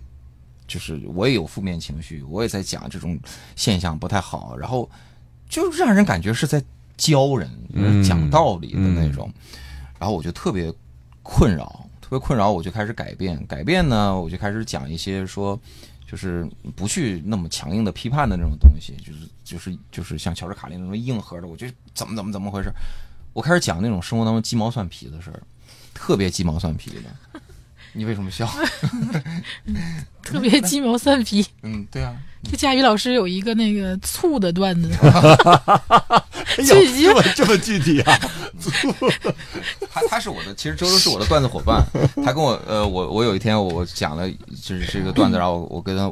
[0.66, 3.18] 就是我也有负面情绪，我也在讲这种
[3.56, 4.88] 现象不太好，然后
[5.48, 6.62] 就让人感觉是在
[6.96, 9.32] 教人、嗯讲道理的那种，
[9.98, 10.72] 然后我就特别
[11.22, 15.58] 困扰，特别困扰，我就开始改变，改变呢，我就开始讲一些说。
[16.10, 16.44] 就是
[16.74, 22.72] 不去那么强硬的批判的那种东西，就是就是就是像乔治卡林那种硬核的，我觉得怎么怎么怎么回事？
[23.32, 25.40] 我开始讲那种生活当中鸡毛蒜皮的事儿，
[25.94, 27.40] 特别鸡毛蒜皮的。
[27.92, 28.48] 你为什么笑？
[30.22, 31.44] 特别鸡毛蒜皮。
[31.62, 32.14] 嗯，对啊，
[32.44, 34.88] 就佳宇老师有一个那个醋的段子，
[36.56, 38.18] 哎就已经这么这么具体啊？
[39.90, 41.84] 他他是我的，其实周周是我的段子伙伴。
[42.24, 44.30] 他跟我呃，我我有一天我讲了
[44.62, 46.08] 就是这个段子，然后我我跟他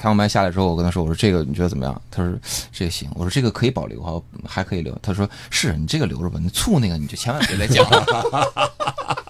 [0.00, 2.02] 开完麦下来之后，我跟他说，我说这个你觉得怎么样？
[2.10, 2.32] 他说
[2.72, 3.06] 这个行。
[3.14, 4.98] 我说这个可以保留哈，还可以留。
[5.02, 8.72] 他说是你这个留着吧，你醋那个你就千万别再讲了。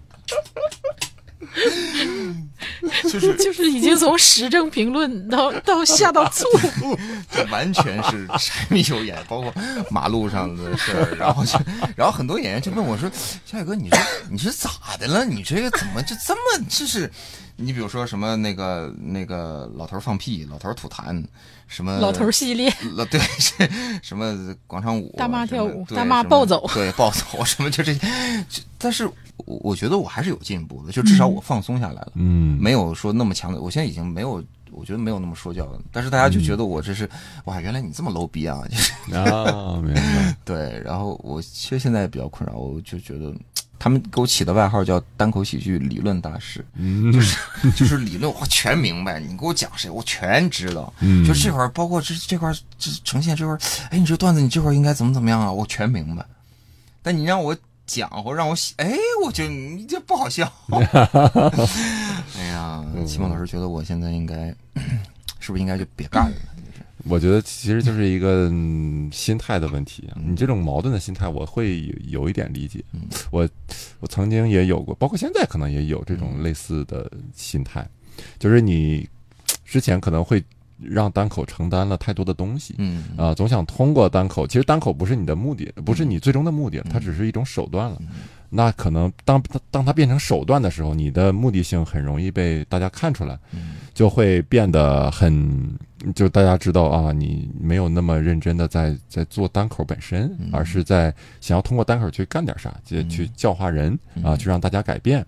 [3.02, 6.46] 就是就是已经从时政评论到到下到醋，
[7.30, 9.52] 这完全是柴米油盐，包括
[9.90, 11.58] 马路上的事儿，然后就，
[11.94, 13.10] 然后很多演员就问我说
[13.44, 13.98] ：“小宇哥，你这
[14.30, 15.26] 你是咋的了？
[15.26, 17.10] 你这个怎么就这么就是？
[17.60, 21.22] 你比如说什么那个那个老头儿放屁，老头儿吐痰，
[21.66, 23.52] 什么老头儿系列，老 对是
[24.00, 28.00] 什么广场舞，大妈跳舞大妈暴走对暴走 什么就这些，
[28.78, 29.04] 但是
[29.36, 32.12] 我我觉得我还是有进步的，就至少我放松下来了。
[32.14, 35.80] 嗯，没有说那么强的，我现在已经没有，我觉得没有那么说教了。
[35.90, 37.10] 但是大家就觉得我这是，
[37.44, 38.62] 哇，原来你这么 low 逼啊！
[38.70, 40.36] 就是啊，明白。
[40.44, 43.34] 对，然后我其实现在比较困扰，我就觉得
[43.78, 47.20] 他们给我起的外号叫单口喜剧理论大师，嗯，就
[47.86, 50.92] 是 理论我全明白，你给我讲谁我全知道。
[51.00, 53.58] 嗯就这块儿，包括这这块儿这呈现这块儿，
[53.90, 56.24] 哎，你这段子你这块儿应该怎么怎么样啊，我全明白。
[57.02, 57.56] 但你让我
[57.86, 58.92] 讲或让我写，哎，
[59.24, 60.52] 我就你这不好笑。
[62.36, 64.54] 哎呀，齐梦老师觉得我现在应该，
[65.40, 66.36] 是不是应该就别干了？
[67.04, 70.08] 我觉得其实就是一个、嗯心态的问题。
[70.16, 73.02] 嗯你这种矛盾的心态，我会有有一点理解嗯。
[73.30, 73.48] 我
[74.00, 77.88] 我曾经也有过，包括现在可能也有这种类似的心态，
[78.38, 79.08] 就是你
[79.64, 80.42] 之前可能会
[80.80, 82.74] 让单口承担了太多的东西。
[82.78, 87.98] 嗯啊、总想通过单口，其实单口不是你的目的，不是你最终的目的，它只是一种手段了。
[88.50, 95.76] 那可能当当它变成手段的时候，你的目的性很容易被大家看出来，嗯就会变得很，
[96.14, 103.92] 就大家知道啊，你没有那么认真的在在做单口本身，嗯而是在想要通过单口去干点啥，去嗯去教化人
[104.22, 105.24] 啊，嗯去让大家改变。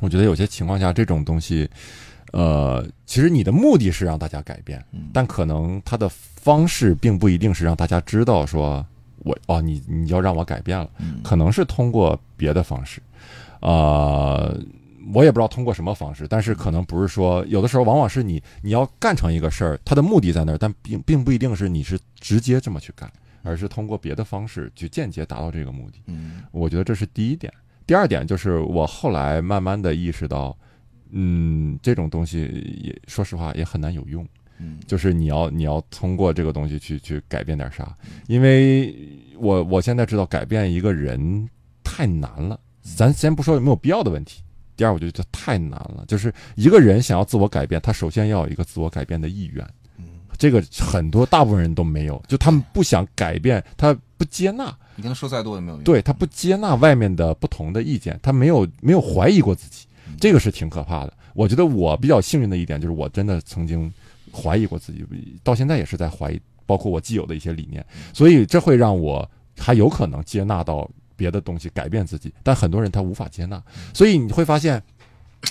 [0.00, 1.68] 我觉得有些情况下，这种东西，
[2.32, 8.84] 呃，其实你的目的是让大家改变，嗯但可能它的方式并不一定是让大家知道说
[9.20, 13.00] 我哦，你你要让我改变了，嗯可能是通过别的方式，
[13.60, 14.58] 呃，
[15.14, 23.10] 我也不知道通过什么方式，但是可能不是说有的时候往往是你你要干成一个事儿，它的目的在那儿，但并并不一定是你是直接这么去干，
[23.42, 26.00] 而是通过别的方式去间接达到这个目的。
[26.06, 27.52] 嗯我觉得这是第一点。
[27.86, 30.56] 第二点就是我后来慢慢的意识到，
[31.10, 32.42] 嗯，这种东西
[32.82, 34.26] 也说实话也很难有用。
[34.58, 37.94] 嗯就是你要你要通过这个东西去去改变点啥，
[38.26, 38.92] 因为
[39.38, 41.48] 我我现在知道改变一个人
[41.84, 44.42] 太难了，咱先不说有没有必要的问题。
[44.76, 49.66] 第二，我觉得太难了，就是一个人想要自我改变，他首先要有一个自我改变的意愿，
[50.38, 55.84] 这个很多大部分人都没有，就他们不想改变，他不接纳，你跟他说再多也没有用。
[55.84, 59.86] 对他不接纳外面的不同的意见，他没有没有怀疑过自己，
[60.20, 61.12] 这个是挺可怕的。
[61.34, 63.92] 我觉得我比较幸运的一点就是我真的曾经
[64.32, 65.04] 怀疑过自己，
[65.42, 72.32] 到现在也是在怀疑，包括我既有的一些理念，所以这会让我还有可能接纳到别的东西，改变自己。
[72.42, 73.62] 但很多人他无法接纳，
[73.94, 74.82] 所以你会发现，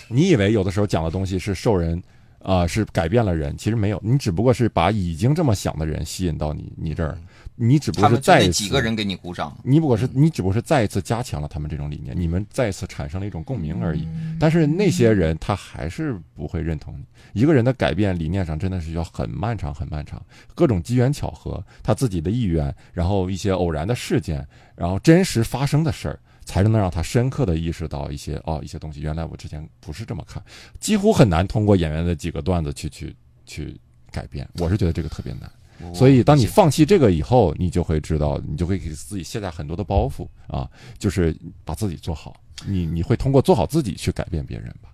[0.07, 2.01] 你以为有的时候讲的东西是受人。
[2.45, 7.18] 啊、是改变了人，其实没有，你只不过是把已经这么想的人吸引到你你这儿，
[7.58, 14.08] 你只不过是再一次几个人给你鼓掌，你不过是你只不过是再一次加强了他们这种理念，你们再一次产生了一种共鸣而已。
[14.39, 17.06] 但是那些人他还是不会认同你。
[17.34, 20.22] 一个人的改变理念上真的是要很漫长很漫长，
[20.53, 24.45] 各种机缘巧合，他自己的意愿，然后一些偶然的事件，
[24.76, 30.43] 然后真实发生的事儿，才能让他深刻的意识到一些哦一些东西，原来我之前不是这么看，
[30.80, 33.80] 几乎很难通过演员的几个段子去去去
[34.12, 34.45] 改变。
[34.56, 35.49] 我是觉得这个特别难。
[35.93, 42.36] 所以，当你放弃这个以后，你就会知道，你就会给自己卸下很多的包袱啊，就是把自己做好。
[42.65, 44.89] 你你会通过做好自己去改变别人吧？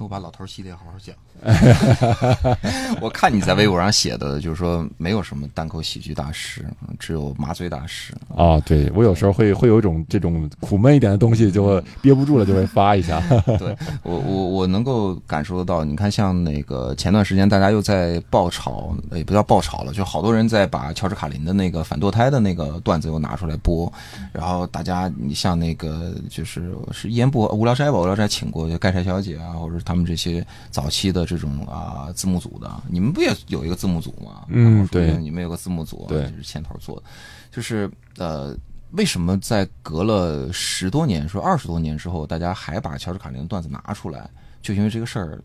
[0.00, 1.14] 那我把老头儿系列好好讲。
[3.00, 6.64] 我看你在微博上写的，就是说没有什么单口喜剧大师，
[6.98, 8.14] 只有麻醉大师。
[8.34, 13.20] 啊，对我有时候会会有一种这种苦闷一点的东西，就会憋不住了，就会发一下。
[13.58, 23.92] 对我我我能够感受得到，你看像那个前段时间大家又在爆炒，也不叫爆炒了，就好多人在把乔治卡林的那个反堕胎的那个段子又拿出来播，
[24.32, 34.44] 然后大家你像那个就是是一言不无聊斋吧，无聊斋请过就盖柴小姐啊，或者是他们这些早期的这种啊字幕组的，你们不也有一个字幕组吗？
[34.48, 37.02] 嗯对你们有个字幕组，对就是牵头做的，
[37.50, 38.56] 就是呃。
[38.94, 44.28] 为什么在隔了十多年，说二十多年之后，大家还把乔治卡林的段子拿出来？
[44.60, 45.40] 就因为这个事儿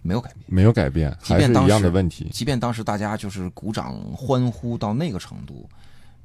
[0.00, 0.44] 没有改变。
[0.46, 2.30] 没有改变，即便当还是一样的时问题。
[2.32, 5.68] 即便当时大家就是鼓掌欢呼到那个程度，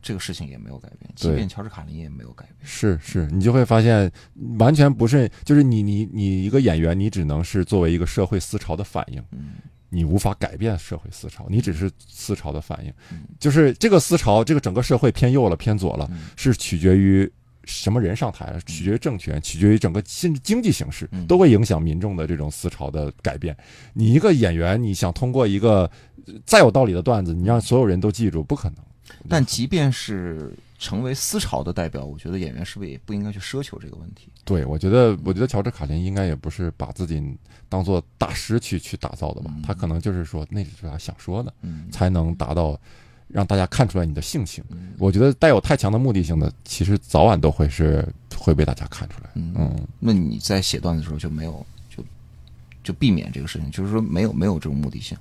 [0.02, 1.12] 这个事情也没有改变。
[1.16, 2.56] 即便乔治卡林也没有改变。
[2.64, 4.12] 是是，你就会发现，
[4.58, 9.54] 完全不是，就是你你你一个演员，你只能是作为一个社会思潮的反应，嗯
[9.94, 13.24] 你无法改变社会思潮，你只是思潮的反应嗯。
[13.40, 17.30] 就是这个思潮，这个整个社会偏右了，偏左了，嗯是取决于
[17.66, 23.56] 什么人上台了，取决于政权，取决于整个甚至经济形势嗯，都会影响民众的这种思潮的改变。
[23.94, 25.92] 你一个演员，你想通过一个
[26.26, 28.78] 呃再有道理的段子，你让所有人都记住，不可能。
[29.30, 34.30] 但即便是成为思潮的代表，我觉得演员是不是也不应该去奢求这个问题？
[34.44, 37.22] 对，我觉得，我觉得乔治卡林应该也不是把自己
[37.70, 42.80] 当做大师去去打造的吧，嗯他可能就是说那是他想说的，嗯才能达到
[43.28, 44.64] 让大家看出来你的性情。
[44.70, 49.30] 嗯我觉得带有太强的目的性的，其实早晚都会是会被大家看出来。
[49.36, 52.04] 嗯嗯，那你在写段子的时候就没有就
[52.84, 55.16] 就避免这个事情，就是说没有没有这种目的性，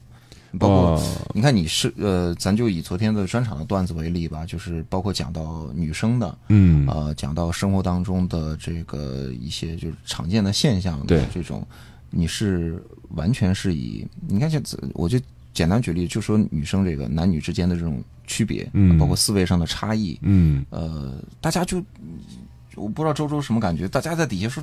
[0.58, 0.76] 包括。
[0.96, 11.64] 呃你看，你是呃，咱就以昨天的专场的段子为例吧，就是包括讲到女生的，嗯呃，讲到生活当中的这个一些就是常见的现象的对这种，
[12.10, 14.60] 你是完全是以你看这，
[14.92, 15.18] 我就
[15.54, 21.82] 简单举例，就说女生这个男女之间的这种区别，嗯包括思维上的差异，嗯呃，大家就
[22.74, 24.62] 我不知道周周什么感觉，大家在底下说，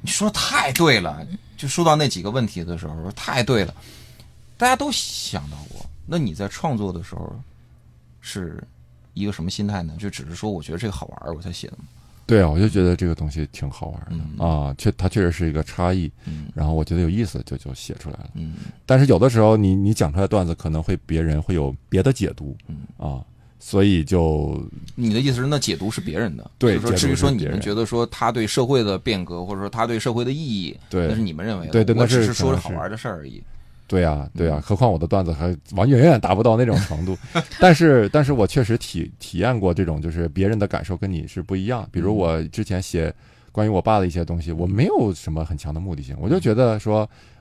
[0.00, 3.74] 你说的太对了，就说到那几个问题的时候，说太对了，
[4.60, 5.80] 大家都想到过。
[6.04, 7.34] 那你在创作的时候
[8.20, 8.62] 是
[9.14, 9.94] 一个什么心态呢？
[9.98, 11.84] 就只是说我觉得这个好玩儿，我才写的吗？
[12.26, 18.30] 对啊，我就觉得这个东西挺好玩的、嗯啊，确它确实是一个差异，嗯然后我觉得有意思，就就写出来了。
[18.34, 22.82] 嗯但是有的时候你你讲出来的段子可能会别人会有别的解读嗯。
[22.98, 23.24] 啊，
[23.58, 24.62] 所以就
[24.94, 33.42] 你的意思是，那解读是别人的，对就是说至于说你们觉得说他对社会的变革，或者说他对社会的意义，对那是你们认为的，对对那是我只是说好玩的事儿而已。
[33.90, 37.18] 对呀、对呀、嗯何况我的段子还完远远达不到那种程度，
[37.58, 41.88] 但是但是我确实体体验过这种，就是别人的感受跟你是不一样。
[41.90, 43.12] 比如我之前写
[43.50, 46.98] 关于我爸的一些东西，我没有什么很强的目的性，我就觉得说，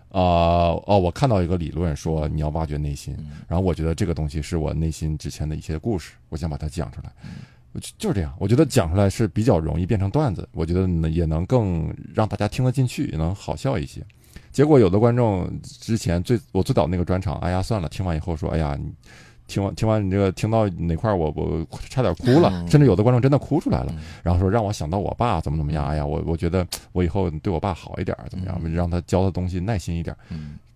[0.10, 3.28] 呃哦，我看到一个理论说你要挖掘内心，嗯。
[3.47, 7.12] 然后我觉得这个东西是我内心之前的一些故事，我想把它讲出来。
[7.76, 14.02] 就就是这样，我觉得讲出来是比较容易变成段子，我觉得呢也能更让大家听得进去，也能好笑一些。
[14.60, 18.91] 结果有的观众之前最我最早那个专场，哎呀算了，听完以后说，哎呀，你
[19.47, 22.68] 听完听完你这个听到哪块儿我我差点哭了，嗯。
[22.68, 23.93] 甚至有的观众真的哭出来了。
[23.95, 28.74] 嗯，然后说让我想到我爸怎么怎么样，哎呀，我我觉得我以后对我爸好一点儿，怎么样，嗯。
[28.74, 30.14] 让他教的东西耐心一点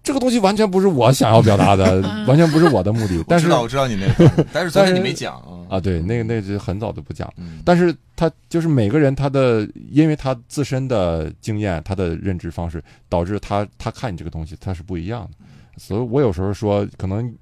[0.03, 3.23] 这个东西完全不是我想要表达的， 完全不是我的目的。
[3.27, 5.35] 但是我知道我知道你那个， 但是昨天但是你没讲
[5.69, 7.31] 啊，对，那个那个是很早就不讲。
[7.37, 15.37] 嗯但是他就是每个人他的，因为他自身的经验、他的认知方式，导致他他看你这个东西他是不一样的。
[15.77, 17.33] 所以我有时候说，可能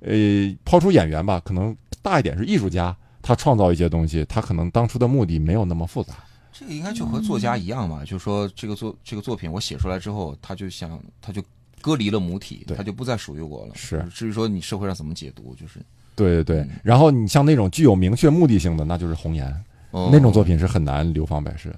[0.00, 0.12] 呃，
[0.64, 6.14] 抛出演员吧，可能大一点是艺术家，他创造一些东西，他可能当初的目的没有那么复杂。
[6.52, 11.42] 这个应该就和作家一样嘛，就说这个作这个作品我写出来之后，他就想他就
[11.84, 13.74] 割离了母体，对他就不再属于我了。
[13.74, 14.02] 是。
[14.10, 15.80] 至于说你社会上怎么解读，就是
[16.16, 16.60] 对对对。
[16.60, 19.46] 嗯，然后你像那种具有明确目的性的，那就是红颜，
[19.90, 20.08] 哦。
[20.10, 21.76] 那种作品是很难流芳百世的。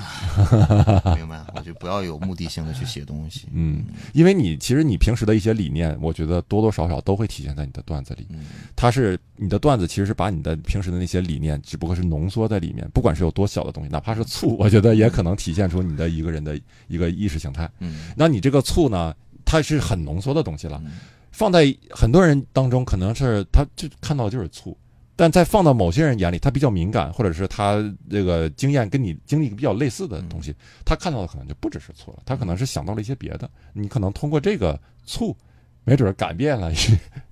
[1.16, 3.46] 明白， 我就不要有目的性的去写东西。
[3.52, 8.26] 嗯，因为你其实你平时的一些理念，我觉得多多少少都会体现在你的段子里。
[8.30, 8.44] 嗯
[8.76, 17.70] 它是你的段子，其实是把你的平时的那些理念，只不过是浓缩在里面，不管是有多小的东西，哪怕是醋， 我觉得也可能体现出你的一个人的一个意识形态。
[17.80, 20.92] 嗯那你这个醋呢，它是很浓缩的东西了，嗯
[21.32, 24.76] 放在很多人当中，可能是他就看到就是醋。
[25.20, 27.76] 但在放到某些人眼里，他比较敏感，或者是他
[28.08, 33.46] 这个经验跟你经历比较类似的东西，他看到的可能就不只是醋了，他可能是想到了一些别的。
[33.74, 35.36] 你可能通过这个醋，
[35.84, 36.76] 没准儿改变了一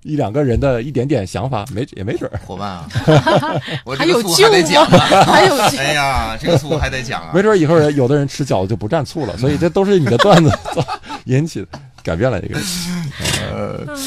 [0.13, 2.39] 一两个人的一点点想法，没也没准儿。
[2.45, 2.87] 伙伴啊，
[3.83, 4.85] 我还这个醋有救还得讲？
[4.85, 7.41] 啊， 还有救哎呀，这个醋还得讲啊没。
[7.41, 10.51] 准儿以后人有的人吃饺子就不蘸醋了，所以这都是你的段子
[11.25, 11.67] 引起的，
[12.03, 12.59] 改变了这个。
[13.51, 13.97] 呃，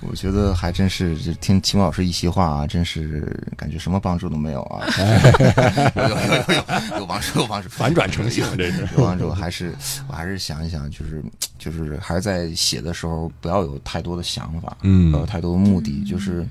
[0.00, 4.86] 我觉得还真是，这听秦老师一席话啊，真是感觉什么帮助都没有啊。
[5.96, 9.30] 有有有有有有帮助，有帮助，反转成性这是有帮助。
[9.30, 9.74] 还是
[10.08, 11.22] 我还是想一想，就是
[11.58, 16.46] 就是还是在写的时候不要有太多的想法，嗯不要有太多的目的，就是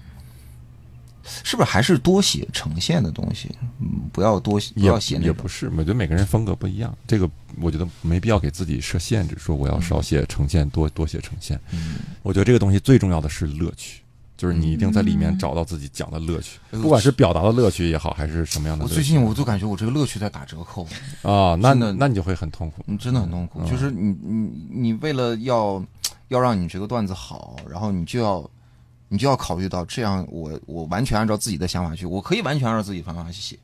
[1.43, 3.49] 是不是还是多写呈现的东西，
[3.79, 7.29] 嗯，不要多不要写那种也不是，我觉得每个人风格不一样，这个
[7.61, 11.59] 我觉得没必要给自己设限制，说我要少写呈现，多多写呈现。
[11.71, 14.01] 嗯我觉得这个东西最重要的是乐趣，
[14.35, 18.83] 就是你一定在里面找到自己讲的乐趣，不管是表达的乐趣也好，还是什么样的。
[18.83, 20.85] 我最近我就感觉我这个乐趣在打折扣。
[21.21, 22.83] 啊，那那那你就会很痛苦。
[22.87, 23.61] 嗯，真的很痛苦。
[23.61, 25.83] 嗯就是你你你为了要
[26.27, 28.49] 要让你这个段子好，然后你就要
[29.09, 33.57] 你就要考虑到这样我我完全按照自己的想法去，我可以完全按照自己方法去写，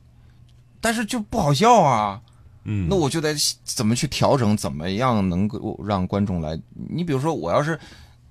[0.80, 2.20] 但是就不好笑啊。
[2.66, 6.58] 嗯，那我就得怎么去调整，怎么样能够让观众来？
[6.72, 7.78] 你比如说，我要是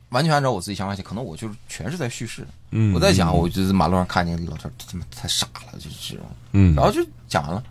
[0.09, 2.43] 完全按照我自己想法写，可能我就是全是在叙事。
[2.71, 6.25] 嗯我在想，嗯我就是马路上看见老头儿，他妈太傻了，就是这种。
[6.53, 7.63] 嗯，然后就讲完了，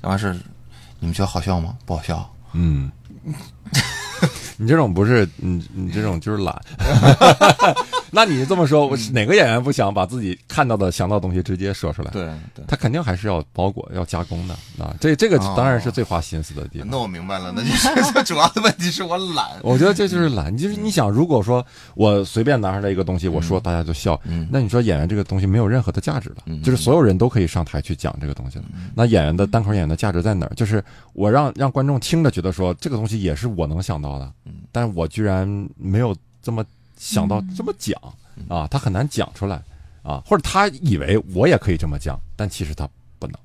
[0.00, 0.32] 讲完事，
[1.00, 1.76] 你们觉得好笑吗？
[1.84, 2.32] 不好笑。
[2.52, 2.88] 嗯，
[4.60, 6.54] 你这种不是你你这种就是懒。
[8.12, 12.10] 那你这么说，我是哪个演员不想把自己看到的、想到的东西直接说出来？
[12.10, 12.62] 对对。
[12.68, 14.94] 他肯定还是要包裹、要加工的啊。
[15.00, 16.88] 这这个哦当然是最花心思的地方。
[16.90, 19.46] 那我明白了，那就是主要的问题是我懒。
[19.62, 28.64] 我觉得这就是懒，就是你想，如果说我随便拿出来一个东西，我说大家就笑，嗯那你说演员这个东西没有任何的价值了，嗯就是所有人都可以上台去讲这个东西了。
[28.94, 30.52] 那演员的单口演员的价值在哪儿？
[30.56, 30.84] 就是
[31.14, 35.46] 我让让观众听着觉得说这个东西也是我能想到的，嗯但是我居然
[35.76, 36.64] 没有这么
[36.96, 38.00] 想到这么讲
[38.48, 39.62] 啊，他很难讲出来
[40.02, 43.36] 啊，或者他以为我也可以这么讲，但其实他不能。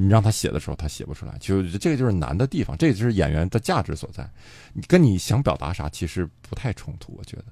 [0.00, 4.24] 你让他写的时候，他写不出来，就这个就是难的地方，这就是演员的价值所在。
[4.72, 7.46] 你跟你想表达啥其实不太冲突，我觉得，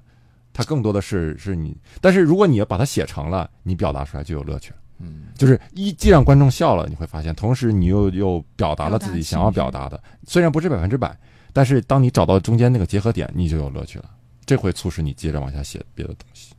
[0.53, 4.77] 他更多的是是你，但是如果你要把它写成了，你表达出来就有乐趣了。
[4.99, 11.15] 嗯就是一既让观众笑了，你会发现，同时你又又表达了自己想要表达的，虽然不是百分之百，
[11.57, 14.05] 但是当你找到中间那个结合点，你就有乐趣了。
[14.45, 16.53] 这会促使你接着往下写别的东西。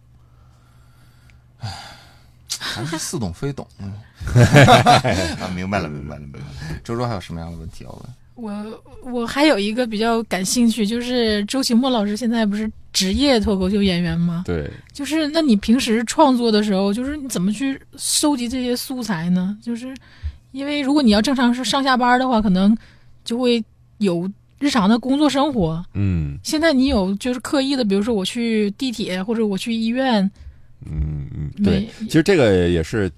[2.58, 3.64] 还是似懂非懂。
[3.78, 3.92] 嗯
[5.38, 6.46] 啊，明白了，明白了，明白了。
[6.82, 8.02] 周周还有什么样的问题要问？
[8.34, 8.82] 我
[9.12, 14.42] 我还有一个比较感兴趣，就是周奇墨老师现在不是职业脱口秀演员吗？
[14.44, 19.56] 对，就是那你平时创作的时候，就是你怎么去收集这些素材呢？
[19.62, 19.96] 就是
[20.50, 22.76] 因为如果你要正常是上下班的话，可能
[23.24, 23.64] 就会
[23.98, 24.28] 有
[24.58, 25.84] 日常的工作生活。
[25.94, 26.38] 嗯。
[26.42, 30.22] 现在你有就是刻意的，比如说我去地铁或者我去医院，
[30.84, 33.10] 嗯嗯，对，其实这个也是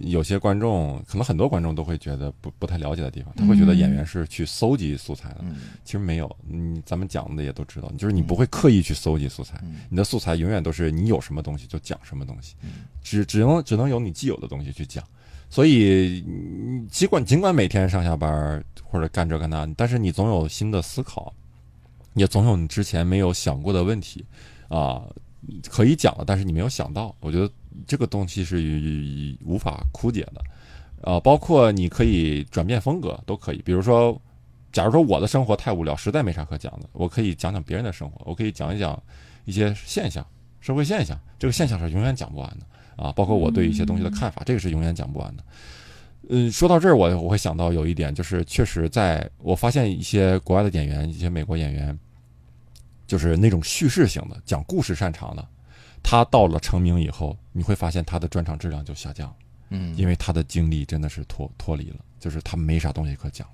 [0.00, 5.56] 有些观众，可能很多观众都会觉得不不太了解的地方，他会觉得演员是去搜集素材的，嗯。
[5.84, 9.76] 其实没有，嗯，咱们讲的也都知道，就是你不会刻意去搜集素材，嗯。
[9.90, 12.70] 你的素材永远都是你有什么东西就讲什么东西，嗯。
[13.02, 15.04] 只只能只能有你既有的东西去讲。
[15.52, 21.30] 所以，嗯尽管尽管每天上下班或者干这干那，但是你总有新的思考，
[22.14, 24.24] 也总有你之前没有想过的问题
[24.68, 25.02] 啊，
[25.68, 27.14] 可以讲了，但是你没有想到。
[27.20, 27.52] 我觉得
[27.86, 30.42] 这个东西是无法枯竭的，
[31.02, 33.60] 呃，包括你可以转变风格都可以。
[33.60, 34.18] 比如说，
[34.72, 38.98] 假如说我的生活太无聊，实在没啥可讲的，我可以讲讲别人的生活，我可以讲一讲
[39.44, 40.26] 一些现象、
[40.62, 42.66] 社会现象，这个现象是永远讲不完的
[43.02, 43.12] 啊。
[43.12, 45.44] 包括我对一些东西的看法，这个是永远讲不完的。
[46.28, 51.98] 嗯，说到这儿，我我会想到有一点，就是确实在我发现一些国外的演员，一些美国演员，
[53.06, 55.46] 就是那种叙事型的、讲故事擅长的，
[56.02, 59.34] 他到了成名以后，你会发现他的专场质量就下降。
[59.70, 63.44] 嗯，因为他的经历真的是脱脱离了，就是他没啥东西可讲。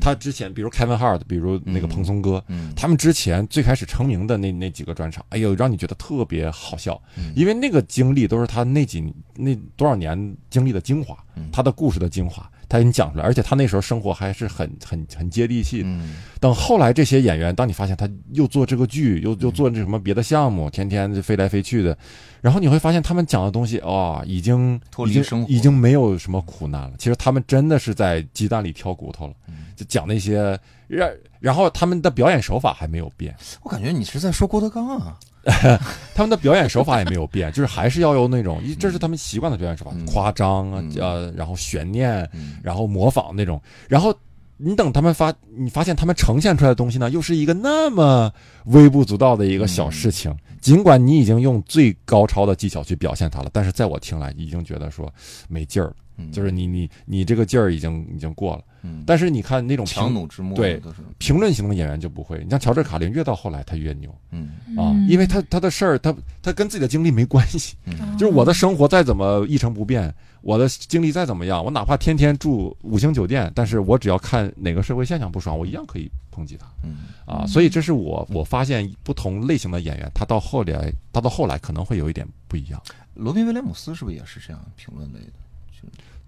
[0.00, 2.72] 他之前，比如 Kevin Hart，比如那个蓬松哥，嗯。
[2.76, 7.02] 他们之前最开始成名的那那几个专场，哎呦，让你觉得特别好笑，
[7.34, 11.18] 因为那个经历都是他那几那多少年经历的精华，
[11.52, 15.84] 他的故事的精华，他给你讲出来，而且他那时候生活还是很很很接地气的。
[15.86, 21.96] 嗯等后来这些演员，当你发现他又做这个剧，又又做那什么别的项目，天天就飞来飞去的，
[22.40, 26.92] 然后你会发现他们讲的东西啊、已经已经脱离生活已经没有什么苦难了。
[26.98, 29.34] 其实他们真的是在鸡蛋里挑骨头了，
[29.76, 30.58] 就讲那些
[30.88, 31.08] 让，
[31.38, 35.18] 然后他们的表演手法还没有变，我感觉你是在说郭德纲啊。
[36.14, 44.14] 他们的表演手法也没有变，就是还是要用那种，这是他们习惯的表演手法，嗯夸张啊嗯，呃，然后悬念，嗯然后模仿那种，然后
[44.56, 48.30] 你等他们发，你发现他们呈现出来的东西呢，又是一个那么
[48.66, 50.32] 微不足道的一个小事情。
[50.60, 55.12] 尽管你已经用最高超的技巧去表现它了，但是在我听来，已经觉得说
[55.48, 55.94] 没劲儿了。
[55.98, 56.01] 嗯
[56.32, 58.64] 就是你你你这个劲儿已经已经过了。
[58.84, 60.80] 嗯，但是你看那种评强弩之末对
[61.18, 67.76] 评论型的演员就不会，你像乔治卡林，越到后来他越牛嗯啊，因为他他的事儿，他他跟自己的经历没关系。
[67.86, 77.46] 嗯就是我的生活再怎么一成不变，我的经历再怎么样，我哪怕天天住五星酒店，但是我只要看哪个社会现象不爽，我一样可以抨击他嗯啊。
[77.46, 82.82] 所以这是我我发现不同类型的演员，他到后来他到后来可能会有一点不一样。
[83.14, 85.32] 罗宾威廉姆斯是不是也是这样评论类的？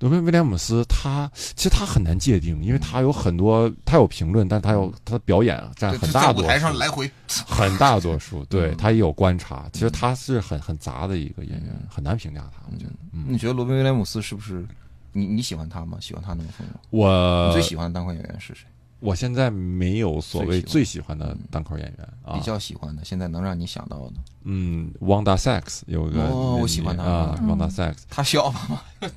[0.01, 7.11] 罗宾威廉姆斯他其实他很难界定，因为他有很多他有评论，但他有他的表演占很大多台上来回，
[7.47, 9.67] 很大多数，对嗯他也有观察。
[9.73, 12.61] 其实他是很很杂的一个演员，很难评价他。
[12.71, 14.67] 我觉得，嗯，你觉得罗宾威廉姆斯是不是
[15.13, 15.97] 你你喜欢他吗？
[16.01, 16.75] 喜欢他那种风格？
[16.91, 18.67] 你我最喜欢的单口演员是谁？
[19.05, 22.33] 我现在没有所谓最最喜欢的单口演员啊。
[22.35, 28.81] 比，较喜欢的，现在能让你想到的，嗯，Wanda Sykes 有个哦我喜欢他啊嗯，Wanda Sykes 他笑吗？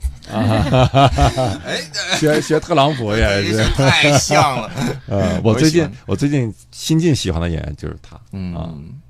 [2.20, 4.70] 学学特朗普也这是，太像了。
[5.08, 8.54] 呃，我最近我我最近新近喜欢的演员就是他，嗯。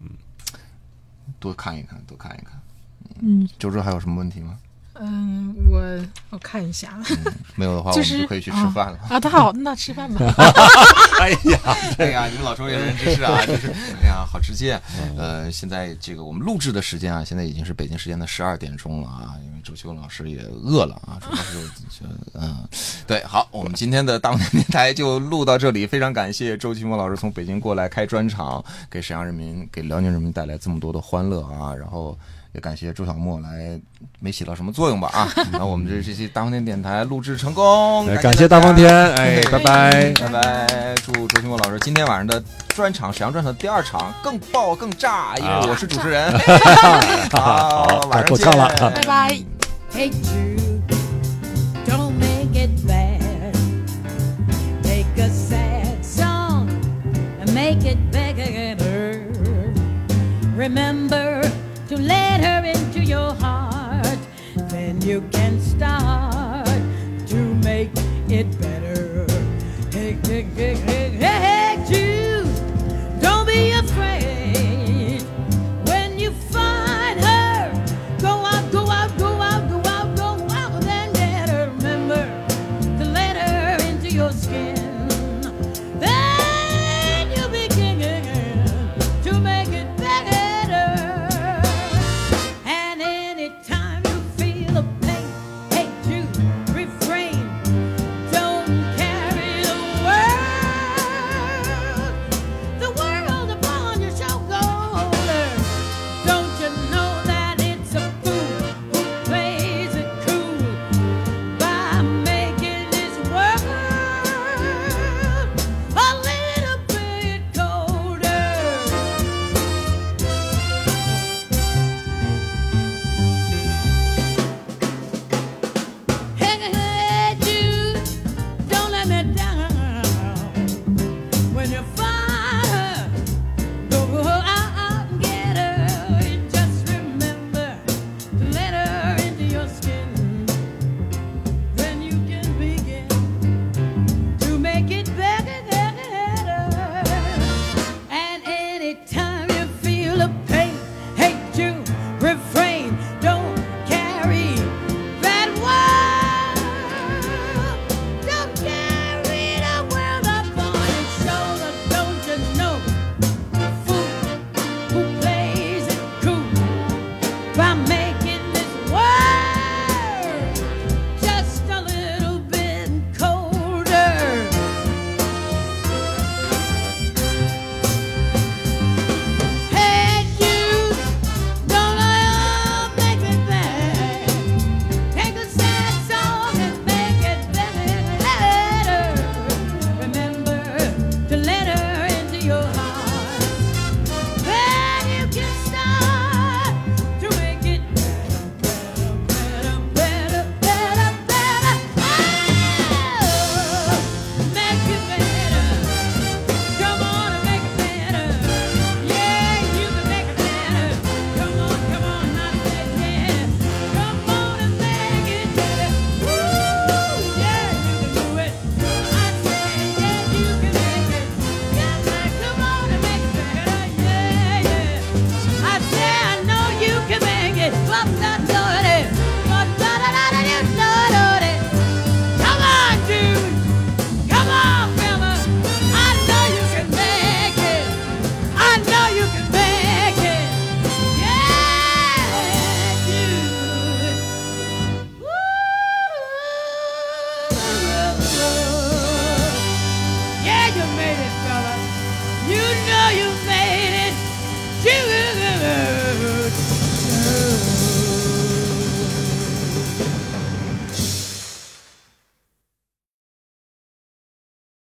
[0.01, 0.09] 嗯。
[1.39, 2.59] 多看一看，多看一看。
[3.21, 3.47] 嗯。
[3.57, 4.57] 周周还有什么问题吗？
[4.99, 5.79] 嗯，我
[6.29, 6.97] 我看一下，
[7.55, 8.97] 没有的话，我就是们就可以去吃饭了。
[9.09, 10.19] 啊，他好，那吃饭吧。
[11.21, 11.59] 哎呀，
[11.97, 13.69] 对 呀，你们老周也是真是啊， 就是
[14.01, 14.81] 哎呀，好直接啊。
[15.17, 22.07] 呃，现在这个我们录制的时间啊，现在已经是北京时间的十二点钟了啊，因为周秋老师也饿了啊，主要是就
[22.39, 22.67] 嗯，
[23.05, 32.17] 对，好，我们今天的大梦电台就录到这里，非常感谢周奇墨老师从北京过来开专场，给沈阳人民、给辽宁人民带来这么多的欢乐啊，然后。
[32.57, 33.79] 也感谢周小莫来，
[34.19, 35.29] 没起到什么作用吧啊？
[35.53, 40.11] 那我们这这期大风天电台录制成功，感谢大风天，哎， 拜拜。
[40.13, 40.95] 拜拜！
[41.05, 46.33] 祝周新墨老师今天晚上的专场沈阳专场的第二场更爆更炸，因为我是主持人。
[47.31, 48.57] 好，晚上见。
[48.57, 49.39] 了拜拜。
[49.93, 50.81] Hey Jude,
[51.85, 53.53] don't make it bad.
[54.81, 56.67] Take a sad song
[57.39, 59.27] and make it better.
[60.57, 61.43] Remember
[65.07, 66.67] you can start
[67.27, 67.91] to make
[68.27, 68.96] it better.